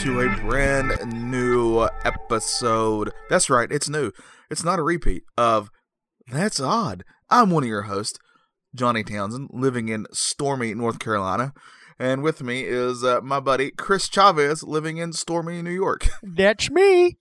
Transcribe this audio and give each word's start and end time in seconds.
to 0.00 0.20
a 0.20 0.34
brand 0.36 1.30
new 1.30 1.86
episode. 2.06 3.12
That's 3.28 3.50
right, 3.50 3.70
it's 3.70 3.90
new. 3.90 4.12
It's 4.50 4.64
not 4.64 4.78
a 4.78 4.82
repeat 4.82 5.24
of 5.36 5.68
That's 6.26 6.58
Odd. 6.58 7.04
I'm 7.28 7.50
one 7.50 7.64
of 7.64 7.68
your 7.68 7.82
hosts, 7.82 8.18
Johnny 8.74 9.04
Townsend, 9.04 9.50
living 9.52 9.88
in 9.88 10.06
stormy 10.10 10.72
North 10.72 11.00
Carolina. 11.00 11.52
And 11.98 12.22
with 12.22 12.42
me 12.42 12.62
is 12.62 13.04
uh, 13.04 13.20
my 13.20 13.40
buddy 13.40 13.72
Chris 13.72 14.08
Chavez, 14.08 14.62
living 14.62 14.96
in 14.96 15.12
stormy 15.12 15.60
New 15.60 15.70
York. 15.70 16.08
That's 16.22 16.70
me. 16.70 17.18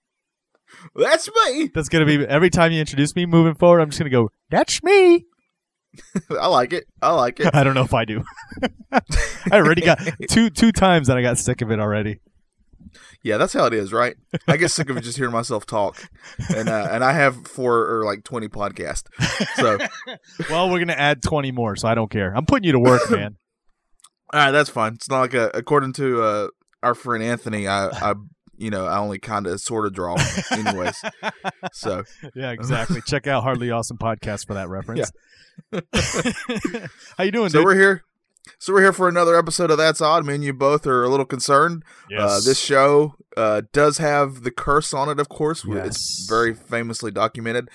That's 0.95 1.29
me. 1.47 1.71
That's 1.75 1.89
gonna 1.89 2.05
be 2.05 2.25
every 2.25 2.49
time 2.49 2.71
you 2.71 2.79
introduce 2.79 3.13
me 3.13 3.25
moving 3.25 3.55
forward. 3.55 3.81
I'm 3.81 3.89
just 3.89 3.99
gonna 3.99 4.09
go. 4.09 4.29
That's 4.49 4.81
me. 4.83 5.25
I 6.39 6.47
like 6.47 6.71
it. 6.71 6.85
I 7.01 7.11
like 7.11 7.41
it. 7.41 7.49
I 7.53 7.65
don't 7.65 7.73
know 7.73 7.83
if 7.83 7.93
I 7.93 8.05
do. 8.05 8.23
I 8.93 9.01
already 9.51 9.81
got 9.81 9.99
two 10.29 10.49
two 10.49 10.71
times 10.71 11.07
that 11.07 11.17
I 11.17 11.21
got 11.21 11.37
sick 11.37 11.61
of 11.61 11.71
it 11.71 11.81
already. 11.81 12.21
Yeah, 13.23 13.37
that's 13.37 13.53
how 13.53 13.65
it 13.65 13.73
is, 13.73 13.91
right? 13.91 14.15
I 14.47 14.57
get 14.57 14.71
sick 14.71 14.89
of 14.89 15.01
just 15.01 15.17
hearing 15.17 15.33
myself 15.33 15.65
talk, 15.65 16.09
and 16.55 16.69
uh, 16.69 16.87
and 16.91 17.03
I 17.03 17.13
have 17.13 17.47
four 17.47 17.89
or 17.89 18.05
like 18.05 18.23
twenty 18.23 18.47
podcasts. 18.47 19.03
So, 19.55 19.77
well, 20.49 20.69
we're 20.69 20.79
gonna 20.79 20.93
add 20.93 21.21
twenty 21.21 21.51
more, 21.51 21.75
so 21.75 21.87
I 21.87 21.95
don't 21.95 22.11
care. 22.11 22.33
I'm 22.35 22.45
putting 22.45 22.65
you 22.65 22.73
to 22.73 22.79
work, 22.79 23.09
man. 23.09 23.37
all 24.33 24.39
right, 24.39 24.51
that's 24.51 24.69
fine. 24.69 24.93
It's 24.93 25.09
not 25.09 25.21
like 25.21 25.33
a, 25.33 25.49
according 25.53 25.93
to 25.93 26.21
uh, 26.21 26.47
our 26.83 26.95
friend 26.95 27.23
Anthony, 27.23 27.67
I, 27.67 27.87
I 27.87 28.13
you 28.57 28.69
know 28.69 28.85
I 28.85 28.97
only 28.97 29.19
kind 29.19 29.47
of 29.47 29.59
sort 29.59 29.85
of 29.85 29.93
draw, 29.93 30.17
anyways. 30.51 31.01
So 31.73 32.03
yeah, 32.35 32.51
exactly. 32.51 33.01
Check 33.05 33.27
out 33.27 33.43
Hardly 33.43 33.71
Awesome 33.71 33.97
podcast 33.97 34.45
for 34.47 34.53
that 34.53 34.69
reference. 34.69 35.11
How 37.17 37.23
you 37.23 37.31
doing? 37.31 37.49
So 37.49 37.59
dude? 37.59 37.65
we're 37.65 37.75
here. 37.75 38.03
So 38.57 38.73
we're 38.73 38.81
here 38.81 38.93
for 38.93 39.07
another 39.07 39.37
episode 39.37 39.71
of 39.71 39.77
That's 39.77 40.01
Odd. 40.01 40.25
Me 40.25 40.35
and 40.35 40.43
you 40.43 40.53
both 40.53 40.87
are 40.87 41.03
a 41.03 41.09
little 41.09 41.25
concerned. 41.25 41.83
Yes. 42.09 42.21
Uh, 42.21 42.39
this 42.43 42.59
show 42.59 43.15
uh, 43.37 43.61
does 43.71 43.97
have 43.99 44.43
the 44.43 44.51
curse 44.51 44.93
on 44.93 45.09
it, 45.09 45.19
of 45.19 45.29
course. 45.29 45.65
Yes. 45.65 45.87
It's 45.87 46.27
very 46.27 46.53
famously 46.53 47.11
documented. 47.11 47.69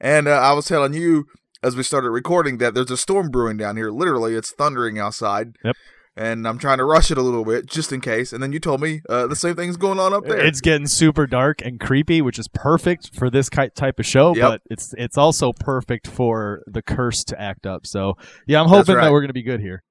And 0.00 0.28
uh, 0.28 0.32
I 0.32 0.52
was 0.52 0.66
telling 0.66 0.94
you 0.94 1.26
as 1.62 1.76
we 1.76 1.82
started 1.82 2.10
recording 2.10 2.58
that 2.58 2.74
there's 2.74 2.90
a 2.90 2.96
storm 2.96 3.30
brewing 3.30 3.56
down 3.56 3.76
here. 3.76 3.90
Literally, 3.90 4.34
it's 4.34 4.50
thundering 4.52 4.98
outside. 4.98 5.56
Yep. 5.64 5.76
And 6.16 6.46
I'm 6.46 6.58
trying 6.58 6.78
to 6.78 6.84
rush 6.84 7.10
it 7.10 7.16
a 7.16 7.22
little 7.22 7.44
bit 7.44 7.66
just 7.66 7.92
in 7.92 8.00
case. 8.00 8.32
And 8.32 8.42
then 8.42 8.52
you 8.52 8.58
told 8.58 8.80
me 8.80 9.00
uh, 9.08 9.26
the 9.26 9.36
same 9.36 9.56
thing's 9.56 9.76
going 9.76 9.98
on 9.98 10.12
up 10.12 10.24
there. 10.24 10.38
It's 10.38 10.60
getting 10.60 10.86
super 10.86 11.26
dark 11.26 11.62
and 11.62 11.78
creepy, 11.78 12.20
which 12.20 12.38
is 12.38 12.48
perfect 12.48 13.14
for 13.14 13.30
this 13.30 13.48
type 13.48 13.98
of 13.98 14.04
show. 14.04 14.34
Yep. 14.34 14.50
But 14.50 14.62
it's 14.70 14.92
it's 14.98 15.16
also 15.16 15.52
perfect 15.52 16.06
for 16.06 16.62
the 16.66 16.82
curse 16.82 17.24
to 17.24 17.40
act 17.40 17.64
up. 17.64 17.86
So 17.86 18.14
yeah, 18.46 18.60
I'm 18.60 18.68
hoping 18.68 18.96
right. 18.96 19.04
that 19.04 19.12
we're 19.12 19.20
gonna 19.20 19.32
be 19.32 19.42
good 19.42 19.60
here. 19.60 19.82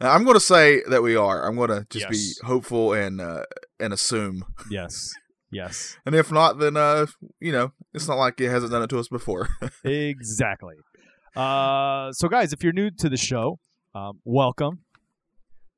Now, 0.00 0.12
I'm 0.12 0.24
going 0.24 0.34
to 0.34 0.40
say 0.40 0.82
that 0.88 1.02
we 1.02 1.14
are. 1.16 1.46
I'm 1.46 1.56
going 1.56 1.70
to 1.70 1.86
just 1.88 2.06
Yes. 2.10 2.38
be 2.40 2.46
hopeful 2.46 2.92
and 2.92 3.20
uh, 3.20 3.44
and 3.78 3.92
assume. 3.92 4.44
Yes. 4.70 5.12
Yes. 5.50 5.96
And 6.06 6.14
if 6.14 6.32
not, 6.32 6.58
then 6.58 6.76
uh, 6.76 7.06
you 7.40 7.52
know, 7.52 7.72
it's 7.92 8.08
not 8.08 8.16
like 8.18 8.40
it 8.40 8.50
hasn't 8.50 8.72
done 8.72 8.82
it 8.82 8.88
to 8.90 8.98
us 8.98 9.08
before. 9.08 9.48
exactly. 9.84 10.74
Uh, 11.36 12.12
so, 12.12 12.28
guys, 12.28 12.52
if 12.52 12.62
you're 12.62 12.72
new 12.72 12.90
to 12.90 13.08
the 13.08 13.16
show, 13.16 13.58
um, 13.94 14.20
welcome. 14.24 14.80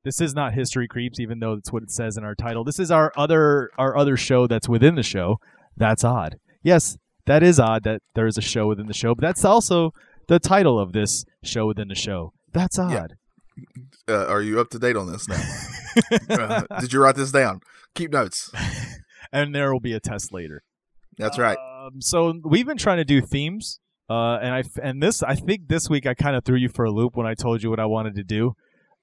This 0.05 0.21
is 0.21 0.35
not 0.35 0.55
History 0.55 0.87
Creeps, 0.87 1.19
even 1.19 1.41
though 1.41 1.57
that's 1.57 1.73
what 1.73 1.83
it 1.83 1.91
says 1.91 2.17
in 2.17 2.23
our 2.25 2.35
title. 2.35 2.63
This 2.63 2.79
is 2.79 2.91
our 2.91 3.13
other 3.17 3.71
our 3.77 3.97
other 3.97 4.17
show 4.17 4.47
that's 4.47 4.69
within 4.69 4.95
the 4.95 5.03
show. 5.03 5.39
That's 5.77 6.05
odd. 6.05 6.37
Yes, 6.63 6.97
that 7.27 7.43
is 7.43 7.59
odd 7.59 7.83
that 7.85 8.01
there 8.15 8.27
is 8.27 8.39
a 8.39 8.43
show 8.43 8.69
within 8.69 8.87
the 8.87 8.95
show, 8.95 9.15
but 9.15 9.23
that's 9.23 9.45
also 9.45 9.91
the 10.29 10.39
title 10.39 10.79
of 10.79 10.93
this 10.93 11.25
show 11.43 11.67
within 11.67 11.89
the 11.89 11.95
show. 11.95 12.33
That's 12.53 12.79
odd. 12.79 12.93
Yeah. 12.93 13.07
Uh, 14.09 14.27
are 14.27 14.43
you 14.43 14.61
up 14.61 14.71
to 14.71 14.79
date 14.79 14.97
on 14.97 15.11
this 15.11 15.29
now? 15.29 15.43
Uh, 16.29 16.63
did 16.79 16.93
you 16.93 17.01
write 17.01 17.15
this 17.15 17.33
down? 17.33 17.59
Keep 17.95 18.13
notes. 18.13 18.53
and 19.33 19.55
there 19.55 19.73
will 19.73 19.81
be 19.81 19.95
a 19.95 20.01
test 20.01 20.31
later. 20.31 20.63
That's 21.17 21.39
right. 21.39 21.57
Um, 21.57 22.03
so 22.03 22.35
we've 22.45 22.67
been 22.67 22.77
trying 22.77 22.99
to 22.99 23.05
do 23.05 23.23
themes, 23.23 23.81
uh, 24.11 24.37
and 24.43 24.53
I 24.53 24.63
and 24.83 25.03
this 25.03 25.23
I 25.23 25.35
think 25.35 25.69
this 25.69 25.89
week 25.89 26.07
I 26.07 26.13
kind 26.13 26.37
of 26.37 26.45
threw 26.45 26.59
you 26.59 26.69
for 26.69 26.85
a 26.85 26.91
loop 26.91 27.17
when 27.17 27.27
I 27.27 27.33
told 27.33 27.63
you 27.63 27.71
what 27.71 27.81
I 27.81 27.87
wanted 27.87 28.17
to 28.17 28.25
do. 28.25 28.57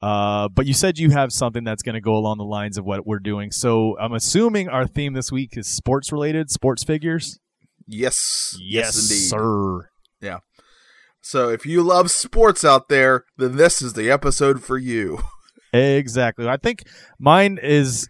Uh, 0.04 0.50
but 0.50 0.68
you 0.68 0.74
said 0.74 1.00
you 1.00 1.10
have 1.12 1.32
something 1.32 1.64
that's 1.64 1.82
going 1.82 1.96
to 1.96 2.02
go 2.02 2.16
along 2.16 2.38
the 2.38 2.44
lines 2.44 2.78
of 2.78 2.86
what 2.86 3.08
we're 3.08 3.20
doing. 3.20 3.52
So 3.52 3.98
I'm 3.98 4.14
assuming 4.14 4.70
our 4.70 4.86
theme 4.86 5.14
this 5.14 5.32
week 5.32 5.58
is 5.58 5.66
sports 5.68 6.12
related, 6.12 6.52
sports 6.52 6.84
figures. 6.84 7.40
Yes. 7.88 8.58
Yes, 8.60 8.96
indeed. 8.96 9.30
sir. 9.30 9.90
So 11.24 11.48
if 11.48 11.66
you 11.66 11.82
love 11.82 12.12
sports 12.12 12.66
out 12.66 12.90
there, 12.90 13.24
then 13.38 13.56
this 13.56 13.82
is 13.82 13.94
the 13.94 14.12
episode 14.12 14.62
for 14.62 14.78
you. 14.78 15.20
Exactly. 15.72 16.48
I 16.48 16.58
think 16.58 16.84
mine 17.18 17.58
is 17.64 18.08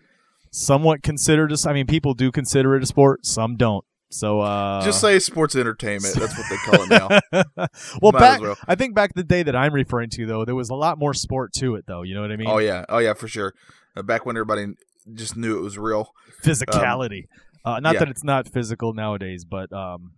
somewhat 0.51 1.03
considered. 1.03 1.51
as- 1.51 1.65
I 1.65 1.73
mean, 1.73 1.87
people 1.87 2.13
do 2.13 2.31
consider 2.31 2.75
it 2.75 2.83
a 2.83 2.85
sport. 2.85 3.25
Some 3.25 3.55
don't. 3.55 3.85
So 4.09 4.41
uh, 4.41 4.83
Just 4.83 4.99
say 4.99 5.17
sports 5.19 5.55
entertainment. 5.55 6.15
That's 6.15 6.37
what 6.37 6.47
they 6.49 6.57
call 6.57 6.83
it 6.83 6.89
now. 6.89 7.37
well, 8.01 8.11
Might 8.11 8.19
back 8.19 8.41
well. 8.41 8.57
I 8.67 8.75
think 8.75 8.95
back 8.95 9.13
the 9.15 9.23
day 9.23 9.43
that 9.43 9.55
I'm 9.55 9.73
referring 9.73 10.09
to 10.11 10.25
though, 10.25 10.43
there 10.43 10.55
was 10.55 10.69
a 10.69 10.75
lot 10.75 10.99
more 10.99 11.13
sport 11.13 11.53
to 11.53 11.75
it 11.75 11.85
though. 11.87 12.01
You 12.01 12.15
know 12.15 12.21
what 12.21 12.31
I 12.31 12.35
mean? 12.35 12.47
oh 12.47 12.59
yeah. 12.59 12.85
Oh 12.89 12.99
yeah, 12.99 13.13
for 13.13 13.27
sure. 13.27 13.53
Uh, 13.95 14.01
back 14.03 14.25
when 14.25 14.35
everybody 14.35 14.73
just 15.13 15.37
knew 15.37 15.57
it 15.57 15.61
was 15.61 15.77
real. 15.77 16.11
Physicality. 16.43 17.23
uh, 17.65 17.79
not 17.79 17.93
yeah. 17.93 17.99
that 17.99 18.09
it's 18.09 18.23
not 18.23 18.47
physical 18.47 18.93
nowadays, 18.93 19.45
but 19.45 19.71
um. 19.71 20.13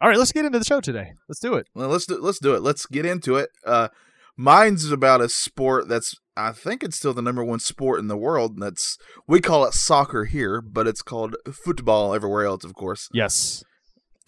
All 0.00 0.08
right, 0.08 0.18
let's 0.18 0.32
get 0.32 0.44
into 0.44 0.58
the 0.58 0.64
show 0.64 0.80
today. 0.80 1.12
Let's 1.28 1.40
do 1.40 1.54
it. 1.54 1.68
Well, 1.74 1.88
let's 1.88 2.06
do 2.06 2.18
let's 2.20 2.38
do 2.38 2.54
it. 2.54 2.62
Let's 2.62 2.86
get 2.86 3.06
into 3.06 3.36
it. 3.36 3.50
Uh, 3.64 3.88
mine's 4.36 4.90
about 4.90 5.20
a 5.22 5.28
sport 5.28 5.88
that's 5.88 6.14
I 6.36 6.52
think 6.52 6.82
it's 6.82 6.96
still 6.98 7.14
the 7.14 7.22
number 7.22 7.42
one 7.42 7.60
sport 7.60 7.98
in 7.98 8.08
the 8.08 8.16
world. 8.16 8.52
And 8.52 8.62
that's 8.62 8.98
we 9.26 9.40
call 9.40 9.64
it 9.64 9.72
soccer 9.72 10.26
here, 10.26 10.60
but 10.60 10.86
it's 10.86 11.00
called 11.02 11.36
football 11.64 12.14
everywhere 12.14 12.44
else, 12.44 12.62
of 12.64 12.74
course. 12.74 13.08
Yes. 13.12 13.64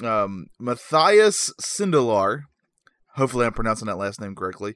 um, 0.02 0.46
Matthias 0.58 1.52
Sindelar. 1.60 2.42
Hopefully, 3.16 3.44
I'm 3.44 3.52
pronouncing 3.52 3.86
that 3.88 3.96
last 3.98 4.20
name 4.20 4.34
correctly. 4.34 4.74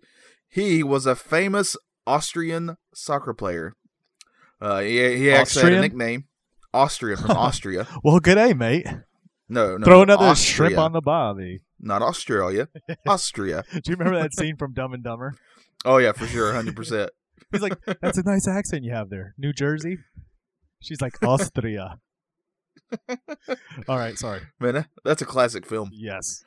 He 0.48 0.82
was 0.82 1.06
a 1.06 1.14
famous 1.14 1.76
Austrian 2.06 2.76
soccer 2.94 3.32
player. 3.32 3.74
Uh, 4.60 4.80
he, 4.80 5.16
he 5.16 5.32
actually 5.32 5.64
had 5.64 5.72
a 5.74 5.80
nickname. 5.80 6.24
Austria 6.74 7.16
from 7.16 7.30
Austria. 7.36 7.86
Well, 8.04 8.18
good 8.20 8.34
day, 8.34 8.52
mate. 8.52 8.86
No, 9.52 9.76
no. 9.76 9.84
Throw 9.84 10.02
another 10.02 10.24
Austria. 10.24 10.70
shrimp 10.70 10.78
on 10.78 10.92
the 10.92 11.02
bobby. 11.02 11.60
Not 11.78 12.00
Australia. 12.00 12.68
Austria. 13.06 13.64
Do 13.72 13.80
you 13.90 13.96
remember 13.96 14.18
that 14.18 14.34
scene 14.34 14.56
from 14.56 14.72
Dumb 14.72 14.94
and 14.94 15.04
Dumber? 15.04 15.34
Oh 15.84 15.98
yeah, 15.98 16.12
for 16.12 16.26
sure, 16.26 16.54
hundred 16.54 16.74
percent. 16.74 17.10
He's 17.52 17.60
like, 17.60 17.78
"That's 18.00 18.16
a 18.16 18.22
nice 18.22 18.48
accent 18.48 18.84
you 18.84 18.92
have 18.92 19.10
there, 19.10 19.34
New 19.36 19.52
Jersey." 19.52 19.98
She's 20.80 21.00
like, 21.02 21.22
"Austria." 21.22 21.98
All 23.88 23.98
right, 23.98 24.16
sorry. 24.18 24.40
Man, 24.58 24.86
that's 25.04 25.22
a 25.22 25.26
classic 25.26 25.66
film. 25.66 25.90
Yes. 25.92 26.44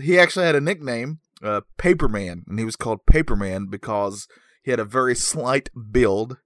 He 0.00 0.18
actually 0.18 0.46
had 0.46 0.56
a 0.56 0.60
nickname, 0.60 1.20
uh, 1.42 1.60
Paperman, 1.78 2.42
and 2.48 2.58
he 2.58 2.64
was 2.64 2.76
called 2.76 3.06
Paperman 3.06 3.70
because 3.70 4.26
he 4.62 4.70
had 4.70 4.80
a 4.80 4.84
very 4.84 5.14
slight 5.14 5.70
build. 5.90 6.38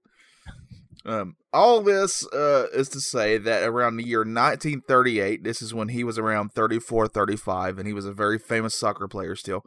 Um, 1.05 1.35
all 1.53 1.81
this 1.81 2.27
uh, 2.27 2.67
is 2.73 2.89
to 2.89 2.99
say 2.99 3.37
that 3.37 3.63
around 3.63 3.97
the 3.97 4.05
year 4.05 4.19
1938, 4.19 5.43
this 5.43 5.61
is 5.61 5.73
when 5.73 5.89
he 5.89 6.03
was 6.03 6.17
around 6.17 6.53
34, 6.53 7.07
35, 7.07 7.77
and 7.77 7.87
he 7.87 7.93
was 7.93 8.05
a 8.05 8.13
very 8.13 8.37
famous 8.37 8.75
soccer 8.75 9.07
player 9.07 9.35
still. 9.35 9.63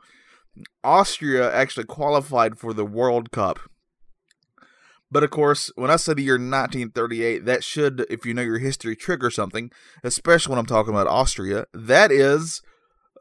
Austria 0.84 1.52
actually 1.52 1.86
qualified 1.86 2.58
for 2.58 2.72
the 2.72 2.84
World 2.84 3.30
Cup. 3.30 3.58
But 5.10 5.24
of 5.24 5.30
course, 5.30 5.70
when 5.74 5.90
I 5.90 5.96
say 5.96 6.14
the 6.14 6.22
year 6.22 6.34
1938, 6.34 7.44
that 7.44 7.64
should, 7.64 8.06
if 8.08 8.24
you 8.24 8.32
know 8.32 8.42
your 8.42 8.58
history, 8.58 8.96
trigger 8.96 9.30
something, 9.30 9.70
especially 10.02 10.52
when 10.52 10.58
I'm 10.58 10.66
talking 10.66 10.92
about 10.92 11.06
Austria. 11.06 11.66
That 11.74 12.10
is 12.10 12.62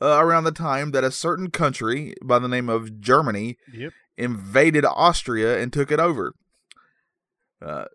uh, 0.02 0.18
around 0.22 0.46
the 0.46 0.52
time 0.52 0.92
that 0.92 1.04
a 1.04 1.12
certain 1.12 1.52
country 1.52 2.16
by 2.24 2.40
the 2.40 2.48
name 2.48 2.70
of 2.70 3.02
Germany 3.02 3.58
Yep. 3.74 3.92
invaded 4.18 4.86
Austria 4.86 5.60
and 5.62 5.72
took 5.72 5.92
it 5.92 6.00
over. 6.00 6.34
Uh, 7.62 7.86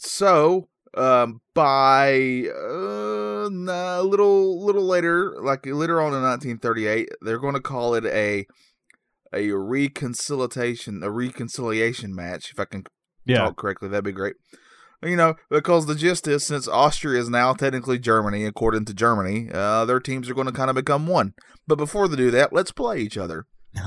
so, 0.00 0.68
um, 0.96 1.40
by 1.54 2.44
uh, 2.48 3.48
a 3.48 4.02
little 4.02 4.64
little 4.64 4.84
later, 4.84 5.36
like 5.42 5.66
later 5.66 6.00
on 6.00 6.12
in 6.14 6.22
1938, 6.22 7.08
they're 7.20 7.38
going 7.38 7.54
to 7.54 7.60
call 7.60 7.94
it 7.94 8.04
a 8.06 8.46
a 9.32 9.50
reconciliation 9.52 11.02
a 11.02 11.10
reconciliation 11.10 12.14
match. 12.14 12.50
If 12.50 12.58
I 12.58 12.64
can 12.64 12.84
Yeah. 13.24 13.38
talk 13.44 13.56
correctly, 13.58 13.88
that'd 13.88 14.04
be 14.04 14.12
great. 14.12 14.34
You 15.02 15.16
know, 15.16 15.34
because 15.48 15.86
the 15.86 15.94
gist 15.94 16.26
is, 16.28 16.44
since 16.46 16.68
Austria 16.68 17.20
is 17.20 17.30
now 17.30 17.54
technically 17.54 17.98
Germany, 17.98 18.44
according 18.44 18.84
to 18.86 18.94
Germany, 18.94 19.48
uh, 19.52 19.84
their 19.86 20.00
teams 20.00 20.28
are 20.28 20.34
going 20.34 20.46
to 20.46 20.52
kind 20.52 20.68
of 20.68 20.76
become 20.76 21.06
one. 21.06 21.32
But 21.66 21.76
before 21.76 22.06
they 22.08 22.16
do 22.16 22.30
that, 22.32 22.52
let's 22.52 22.72
play 22.72 22.98
each 23.00 23.16
other. 23.16 23.46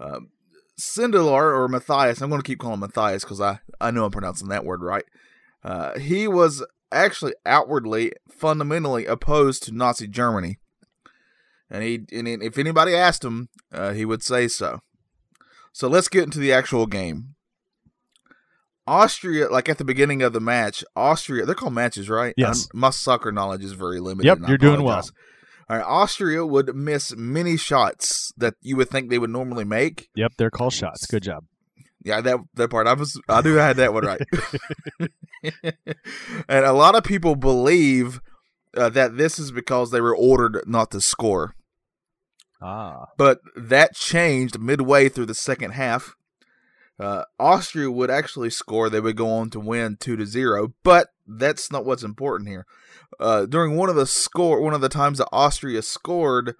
um, 0.00 0.28
Sindelar 0.78 1.56
or 1.56 1.68
Matthias, 1.68 2.20
I'm 2.20 2.28
going 2.28 2.42
to 2.42 2.46
keep 2.46 2.58
calling 2.58 2.74
him 2.74 2.80
Matthias 2.80 3.24
because 3.24 3.40
I, 3.40 3.60
I 3.80 3.90
know 3.90 4.04
I'm 4.04 4.10
pronouncing 4.10 4.48
that 4.48 4.64
word 4.64 4.82
right. 4.82 5.04
Uh, 5.64 5.98
he 5.98 6.28
was 6.28 6.64
actually 6.92 7.34
outwardly, 7.44 8.12
fundamentally 8.30 9.06
opposed 9.06 9.62
to 9.64 9.72
Nazi 9.72 10.06
Germany. 10.06 10.58
And 11.70 11.82
he, 11.82 12.04
and 12.12 12.28
if 12.42 12.58
anybody 12.58 12.94
asked 12.94 13.24
him, 13.24 13.48
uh, 13.72 13.92
he 13.92 14.04
would 14.04 14.22
say 14.22 14.48
so. 14.48 14.80
So 15.72 15.88
let's 15.88 16.08
get 16.08 16.24
into 16.24 16.38
the 16.38 16.52
actual 16.52 16.86
game. 16.86 17.34
Austria, 18.86 19.48
like 19.50 19.68
at 19.68 19.78
the 19.78 19.84
beginning 19.84 20.22
of 20.22 20.32
the 20.32 20.40
match, 20.40 20.84
Austria, 20.94 21.44
they're 21.44 21.56
called 21.56 21.74
matches, 21.74 22.08
right? 22.08 22.34
Yes. 22.36 22.68
Um, 22.72 22.80
my 22.80 22.90
soccer 22.90 23.32
knowledge 23.32 23.64
is 23.64 23.72
very 23.72 23.98
limited. 23.98 24.26
Yep, 24.26 24.48
you're 24.48 24.58
doing 24.58 24.82
well. 24.82 25.08
All 25.68 25.76
right, 25.76 25.84
Austria 25.84 26.46
would 26.46 26.76
miss 26.76 27.16
many 27.16 27.56
shots 27.56 28.32
that 28.36 28.54
you 28.60 28.76
would 28.76 28.88
think 28.88 29.10
they 29.10 29.18
would 29.18 29.30
normally 29.30 29.64
make. 29.64 30.08
Yep, 30.14 30.34
they're 30.38 30.50
called 30.50 30.72
shots. 30.72 31.06
Good 31.06 31.24
job. 31.24 31.44
Yeah, 32.04 32.20
that 32.20 32.38
that 32.54 32.70
part 32.70 32.86
I 32.86 32.92
was 32.92 33.20
I 33.28 33.40
knew 33.40 33.58
I 33.58 33.66
had 33.66 33.76
that 33.78 33.92
one 33.92 34.04
right. 34.04 34.20
and 36.48 36.64
a 36.64 36.72
lot 36.72 36.94
of 36.94 37.02
people 37.02 37.34
believe 37.34 38.20
uh, 38.76 38.88
that 38.90 39.16
this 39.16 39.38
is 39.38 39.50
because 39.50 39.90
they 39.90 40.00
were 40.00 40.16
ordered 40.16 40.62
not 40.66 40.90
to 40.92 41.00
score. 41.00 41.54
Ah. 42.60 43.06
But 43.16 43.40
that 43.56 43.94
changed 43.94 44.60
midway 44.60 45.08
through 45.08 45.26
the 45.26 45.34
second 45.34 45.72
half. 45.72 46.15
Uh, 46.98 47.24
Austria 47.38 47.90
would 47.90 48.10
actually 48.10 48.50
score; 48.50 48.88
they 48.88 49.00
would 49.00 49.16
go 49.16 49.30
on 49.30 49.50
to 49.50 49.60
win 49.60 49.96
two 49.98 50.16
to 50.16 50.26
zero. 50.26 50.74
But 50.82 51.08
that's 51.26 51.70
not 51.70 51.84
what's 51.84 52.02
important 52.02 52.48
here. 52.48 52.66
Uh, 53.20 53.46
during 53.46 53.76
one 53.76 53.88
of 53.88 53.96
the 53.96 54.06
score, 54.06 54.60
one 54.60 54.74
of 54.74 54.80
the 54.80 54.88
times 54.88 55.18
that 55.18 55.28
Austria 55.32 55.82
scored, 55.82 56.54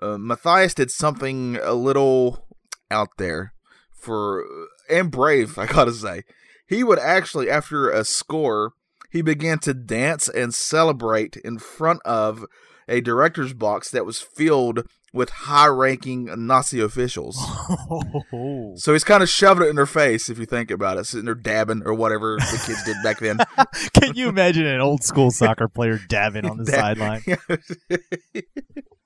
uh, 0.00 0.18
Matthias 0.18 0.74
did 0.74 0.90
something 0.90 1.58
a 1.62 1.74
little 1.74 2.46
out 2.90 3.10
there 3.18 3.54
for 3.92 4.44
and 4.90 5.10
brave. 5.10 5.58
I 5.58 5.66
gotta 5.66 5.92
say, 5.92 6.22
he 6.66 6.82
would 6.82 6.98
actually, 6.98 7.48
after 7.48 7.90
a 7.90 8.04
score, 8.04 8.72
he 9.10 9.22
began 9.22 9.58
to 9.60 9.74
dance 9.74 10.28
and 10.28 10.54
celebrate 10.54 11.36
in 11.36 11.58
front 11.58 12.00
of 12.04 12.46
a 12.88 13.00
director's 13.00 13.52
box 13.52 13.90
that 13.90 14.06
was 14.06 14.20
filled 14.20 14.86
with 15.12 15.30
high-ranking 15.30 16.30
Nazi 16.46 16.80
officials. 16.80 17.38
So 18.74 18.94
he's 18.94 19.04
kind 19.04 19.22
of 19.22 19.28
shoving 19.28 19.66
it 19.66 19.70
in 19.70 19.76
their 19.76 19.84
face, 19.84 20.30
if 20.30 20.38
you 20.38 20.46
think 20.46 20.70
about 20.70 20.96
it, 20.96 21.04
sitting 21.04 21.26
there 21.26 21.34
dabbing 21.34 21.82
or 21.84 21.92
whatever 21.92 22.36
the 22.38 22.62
kids 22.66 22.82
did 22.84 22.96
back 23.04 23.18
then. 23.20 23.36
Can 23.92 24.14
you 24.14 24.28
imagine 24.30 24.64
an 24.64 24.80
old 24.80 25.02
school 25.04 25.30
soccer 25.30 25.68
player 25.68 25.98
dabbing 26.08 26.46
on 26.46 26.56
the 26.56 26.64
Dab- 26.70 26.96
sideline, 26.96 27.20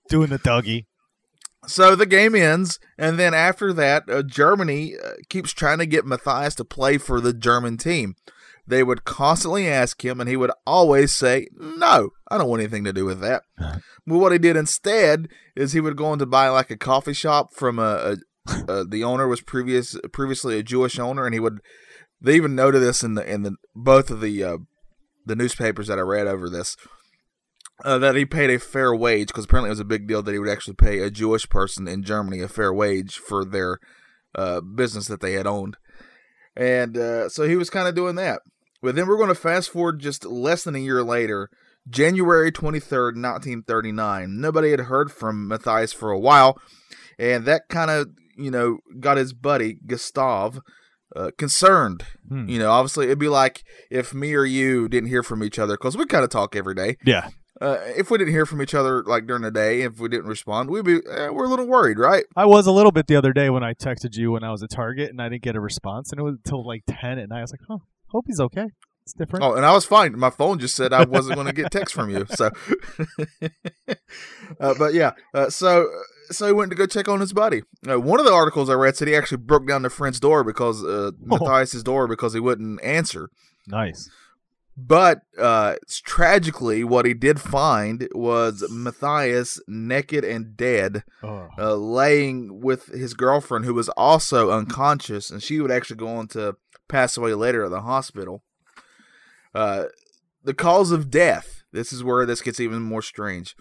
doing 0.08 0.30
the 0.30 0.38
Dougie? 0.38 0.86
so 1.66 1.96
the 1.96 2.06
game 2.06 2.36
ends, 2.36 2.78
and 2.96 3.18
then 3.18 3.34
after 3.34 3.72
that, 3.72 4.04
uh, 4.08 4.22
Germany 4.22 4.94
uh, 4.96 5.14
keeps 5.28 5.52
trying 5.52 5.78
to 5.78 5.86
get 5.86 6.06
Matthias 6.06 6.54
to 6.56 6.64
play 6.64 6.96
for 6.96 7.20
the 7.20 7.32
German 7.32 7.76
team. 7.76 8.14
They 8.68 8.82
would 8.82 9.04
constantly 9.04 9.68
ask 9.68 10.04
him, 10.04 10.20
and 10.20 10.28
he 10.28 10.36
would 10.36 10.50
always 10.66 11.14
say, 11.14 11.46
"No, 11.56 12.10
I 12.28 12.36
don't 12.36 12.48
want 12.48 12.60
anything 12.60 12.84
to 12.84 12.92
do 12.92 13.04
with 13.04 13.20
that." 13.20 13.42
But 14.06 14.18
what 14.18 14.32
he 14.32 14.38
did 14.38 14.56
instead 14.56 15.28
is 15.54 15.72
he 15.72 15.80
would 15.80 15.96
go 15.96 16.06
on 16.06 16.18
to 16.18 16.26
buy 16.26 16.48
like 16.48 16.70
a 16.70 16.76
coffee 16.76 17.12
shop 17.12 17.52
from 17.52 17.78
a, 17.78 18.16
a, 18.48 18.72
a 18.72 18.84
the 18.88 19.04
owner 19.04 19.28
was 19.28 19.40
previous 19.40 19.96
previously 20.12 20.58
a 20.58 20.62
Jewish 20.62 20.98
owner, 20.98 21.24
and 21.24 21.34
he 21.34 21.40
would. 21.40 21.60
They 22.20 22.34
even 22.34 22.54
noted 22.54 22.80
this 22.80 23.02
in 23.02 23.14
the 23.14 23.30
in 23.30 23.42
the 23.42 23.56
both 23.74 24.10
of 24.10 24.20
the 24.20 24.42
uh, 24.42 24.58
the 25.24 25.36
newspapers 25.36 25.86
that 25.86 25.98
I 25.98 26.02
read 26.02 26.26
over 26.26 26.50
this. 26.50 26.76
Uh, 27.84 27.98
that 27.98 28.14
he 28.14 28.24
paid 28.24 28.48
a 28.48 28.58
fair 28.58 28.94
wage 28.94 29.28
because 29.28 29.44
apparently 29.44 29.68
it 29.68 29.72
was 29.72 29.80
a 29.80 29.84
big 29.84 30.08
deal 30.08 30.22
that 30.22 30.32
he 30.32 30.38
would 30.38 30.48
actually 30.48 30.74
pay 30.74 31.00
a 31.00 31.10
Jewish 31.10 31.46
person 31.46 31.86
in 31.86 32.02
Germany 32.02 32.40
a 32.40 32.48
fair 32.48 32.72
wage 32.72 33.16
for 33.16 33.44
their 33.44 33.78
uh, 34.34 34.62
business 34.62 35.08
that 35.08 35.20
they 35.20 35.34
had 35.34 35.46
owned, 35.46 35.76
and 36.56 36.96
uh, 36.96 37.28
so 37.28 37.46
he 37.46 37.54
was 37.54 37.68
kind 37.68 37.86
of 37.86 37.94
doing 37.94 38.14
that. 38.16 38.40
But 38.86 38.94
then 38.94 39.08
we're 39.08 39.16
going 39.16 39.30
to 39.30 39.34
fast 39.34 39.70
forward 39.70 39.98
just 39.98 40.24
less 40.24 40.62
than 40.62 40.76
a 40.76 40.78
year 40.78 41.02
later, 41.02 41.50
January 41.90 42.52
twenty 42.52 42.78
third, 42.78 43.16
nineteen 43.16 43.64
thirty 43.64 43.90
nine. 43.90 44.40
Nobody 44.40 44.70
had 44.70 44.82
heard 44.82 45.10
from 45.10 45.48
Matthias 45.48 45.92
for 45.92 46.12
a 46.12 46.18
while, 46.20 46.56
and 47.18 47.44
that 47.46 47.62
kind 47.68 47.90
of 47.90 48.10
you 48.36 48.48
know 48.48 48.78
got 49.00 49.16
his 49.16 49.32
buddy 49.32 49.76
Gustav 49.84 50.60
uh, 51.16 51.32
concerned. 51.36 52.04
Hmm. 52.28 52.48
You 52.48 52.60
know, 52.60 52.70
obviously 52.70 53.06
it'd 53.06 53.18
be 53.18 53.26
like 53.26 53.64
if 53.90 54.14
me 54.14 54.34
or 54.34 54.44
you 54.44 54.88
didn't 54.88 55.08
hear 55.08 55.24
from 55.24 55.42
each 55.42 55.58
other 55.58 55.74
because 55.74 55.96
we 55.96 56.06
kind 56.06 56.22
of 56.22 56.30
talk 56.30 56.54
every 56.54 56.76
day. 56.76 56.96
Yeah. 57.04 57.30
Uh, 57.60 57.78
if 57.96 58.08
we 58.08 58.18
didn't 58.18 58.34
hear 58.34 58.46
from 58.46 58.62
each 58.62 58.74
other 58.74 59.02
like 59.02 59.26
during 59.26 59.42
the 59.42 59.50
day, 59.50 59.80
if 59.80 59.98
we 59.98 60.08
didn't 60.08 60.28
respond, 60.28 60.70
we'd 60.70 60.84
be 60.84 61.00
eh, 61.10 61.28
we're 61.30 61.46
a 61.46 61.48
little 61.48 61.66
worried, 61.66 61.98
right? 61.98 62.22
I 62.36 62.46
was 62.46 62.68
a 62.68 62.72
little 62.72 62.92
bit 62.92 63.08
the 63.08 63.16
other 63.16 63.32
day 63.32 63.50
when 63.50 63.64
I 63.64 63.74
texted 63.74 64.16
you 64.16 64.30
when 64.30 64.44
I 64.44 64.52
was 64.52 64.62
at 64.62 64.70
Target 64.70 65.10
and 65.10 65.20
I 65.20 65.28
didn't 65.28 65.42
get 65.42 65.56
a 65.56 65.60
response, 65.60 66.12
and 66.12 66.20
it 66.20 66.22
was 66.22 66.36
until 66.36 66.64
like 66.64 66.84
10 66.86 67.18
at 67.18 67.28
night. 67.30 67.38
I 67.38 67.40
was 67.40 67.50
like, 67.50 67.62
oh, 67.68 67.82
hope 68.10 68.24
he's 68.26 68.40
okay. 68.40 68.66
It's 69.04 69.12
different. 69.12 69.44
Oh, 69.44 69.54
and 69.54 69.64
I 69.64 69.72
was 69.72 69.84
fine. 69.84 70.18
My 70.18 70.30
phone 70.30 70.58
just 70.58 70.74
said 70.74 70.92
I 70.92 71.04
wasn't 71.04 71.36
going 71.36 71.46
to 71.46 71.52
get 71.52 71.70
text 71.70 71.94
from 71.94 72.10
you. 72.10 72.26
So, 72.30 72.50
uh, 74.60 74.74
but 74.78 74.94
yeah, 74.94 75.12
uh, 75.32 75.48
so 75.50 75.86
so 76.30 76.46
he 76.46 76.52
went 76.52 76.70
to 76.70 76.76
go 76.76 76.86
check 76.86 77.08
on 77.08 77.20
his 77.20 77.32
buddy. 77.32 77.62
Uh, 77.88 78.00
one 78.00 78.18
of 78.18 78.26
the 78.26 78.32
articles 78.32 78.68
I 78.68 78.74
read 78.74 78.96
said 78.96 79.06
he 79.08 79.14
actually 79.14 79.38
broke 79.38 79.66
down 79.68 79.82
the 79.82 79.90
friend's 79.90 80.18
door 80.20 80.42
because 80.42 80.82
uh, 80.84 81.12
Matthias's 81.20 81.82
door 81.84 82.08
because 82.08 82.34
he 82.34 82.40
wouldn't 82.40 82.82
answer. 82.82 83.28
Nice. 83.68 84.10
But 84.78 85.20
uh, 85.38 85.76
tragically, 86.04 86.84
what 86.84 87.06
he 87.06 87.14
did 87.14 87.40
find 87.40 88.08
was 88.12 88.62
Matthias 88.70 89.58
naked 89.66 90.22
and 90.22 90.54
dead, 90.54 91.02
Oh. 91.22 91.48
uh, 91.58 91.74
laying 91.76 92.60
with 92.60 92.88
his 92.88 93.14
girlfriend, 93.14 93.64
who 93.64 93.72
was 93.72 93.88
also 93.90 94.50
unconscious, 94.50 95.30
and 95.30 95.42
she 95.42 95.60
would 95.60 95.70
actually 95.70 95.96
go 95.96 96.08
on 96.08 96.28
to 96.28 96.56
pass 96.88 97.16
away 97.16 97.34
later 97.34 97.64
at 97.64 97.70
the 97.70 97.80
hospital. 97.82 98.42
Uh, 99.54 99.84
the 100.44 100.54
cause 100.54 100.90
of 100.90 101.10
death. 101.10 101.62
This 101.72 101.92
is 101.92 102.04
where 102.04 102.24
this 102.26 102.40
gets 102.42 102.60
even 102.60 102.82
more 102.82 103.02
strange. 103.02 103.54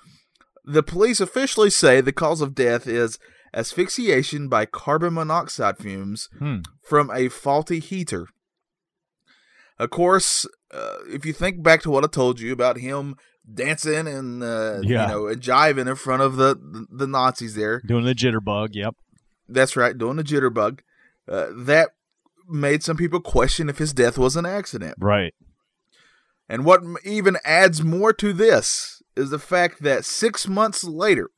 The 0.63 0.83
police 0.83 1.19
officially 1.19 1.69
say 1.69 2.01
the 2.01 2.11
cause 2.11 2.41
of 2.41 2.55
death 2.55 2.87
is 2.87 3.17
asphyxiation 3.53 4.47
by 4.49 4.65
carbon 4.65 5.13
monoxide 5.13 5.77
fumes 5.77 6.27
Hmm. 6.39 6.57
from 6.87 7.09
a 7.11 7.29
faulty 7.29 7.79
heater. 7.79 8.27
Of 9.77 9.89
course, 9.89 10.45
uh, 10.73 10.97
if 11.07 11.25
you 11.25 11.33
think 11.33 11.61
back 11.63 11.81
to 11.81 11.89
what 11.89 12.03
I 12.03 12.07
told 12.07 12.39
you 12.39 12.51
about 12.53 12.77
him 12.77 13.15
dancing 13.51 14.07
and 14.07 14.41
uh, 14.43 14.79
Yeah. 14.81 15.07
you 15.07 15.11
know 15.13 15.27
and 15.27 15.41
jiving 15.41 15.87
in 15.89 15.95
front 15.95 16.21
of 16.23 16.35
the, 16.37 16.55
the 16.89 17.07
Nazis 17.07 17.55
there, 17.55 17.81
Doing 17.85 18.05
the 18.05 18.15
jitterbug. 18.15 18.69
Yep. 18.73 18.95
that's 19.47 19.75
right, 19.75 19.97
doing 19.97 20.15
the 20.17 20.23
jitterbug. 20.23 20.79
Uh, 21.27 21.47
that 21.55 21.89
made 22.47 22.83
some 22.83 22.97
people 22.97 23.19
question 23.19 23.69
if 23.69 23.77
his 23.77 23.93
death 23.93 24.17
was 24.17 24.35
an 24.35 24.45
accident. 24.45 24.95
Right. 24.99 25.33
And 26.47 26.63
what 26.65 26.81
even 27.03 27.37
adds 27.43 27.83
more 27.83 28.13
to 28.13 28.33
this 28.33 29.01
is 29.15 29.29
the 29.29 29.39
fact 29.39 29.81
that 29.81 30.05
six 30.05 30.47
months 30.47 30.83
later, 30.83 31.29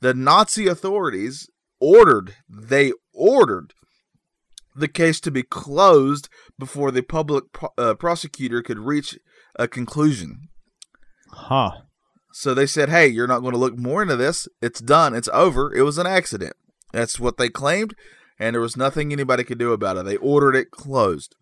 the 0.00 0.14
Nazi 0.14 0.66
authorities 0.66 1.48
ordered, 1.80 2.36
they 2.48 2.92
ordered 3.12 3.74
the 4.76 4.88
case 4.88 5.20
to 5.20 5.30
be 5.30 5.42
closed 5.42 6.28
before 6.56 6.92
the 6.92 7.02
public 7.02 7.52
pro- 7.52 7.70
uh, 7.76 7.94
prosecutor 7.94 8.62
could 8.62 8.78
reach 8.78 9.18
a 9.56 9.66
conclusion. 9.66 10.48
Huh. 11.32 11.72
So 12.32 12.54
they 12.54 12.66
said, 12.66 12.88
hey, 12.88 13.08
you're 13.08 13.26
not 13.26 13.40
going 13.40 13.54
to 13.54 13.58
look 13.58 13.76
more 13.76 14.02
into 14.02 14.14
this. 14.14 14.46
It's 14.62 14.80
done. 14.80 15.14
It's 15.14 15.28
over. 15.32 15.74
It 15.74 15.82
was 15.82 15.98
an 15.98 16.06
accident. 16.06 16.54
That's 16.92 17.18
what 17.18 17.36
they 17.36 17.48
claimed, 17.48 17.94
and 18.38 18.54
there 18.54 18.60
was 18.60 18.76
nothing 18.76 19.12
anybody 19.12 19.44
could 19.44 19.58
do 19.58 19.72
about 19.72 19.96
it. 19.96 20.04
They 20.04 20.16
ordered 20.16 20.54
it 20.54 20.70
closed. 20.70 21.34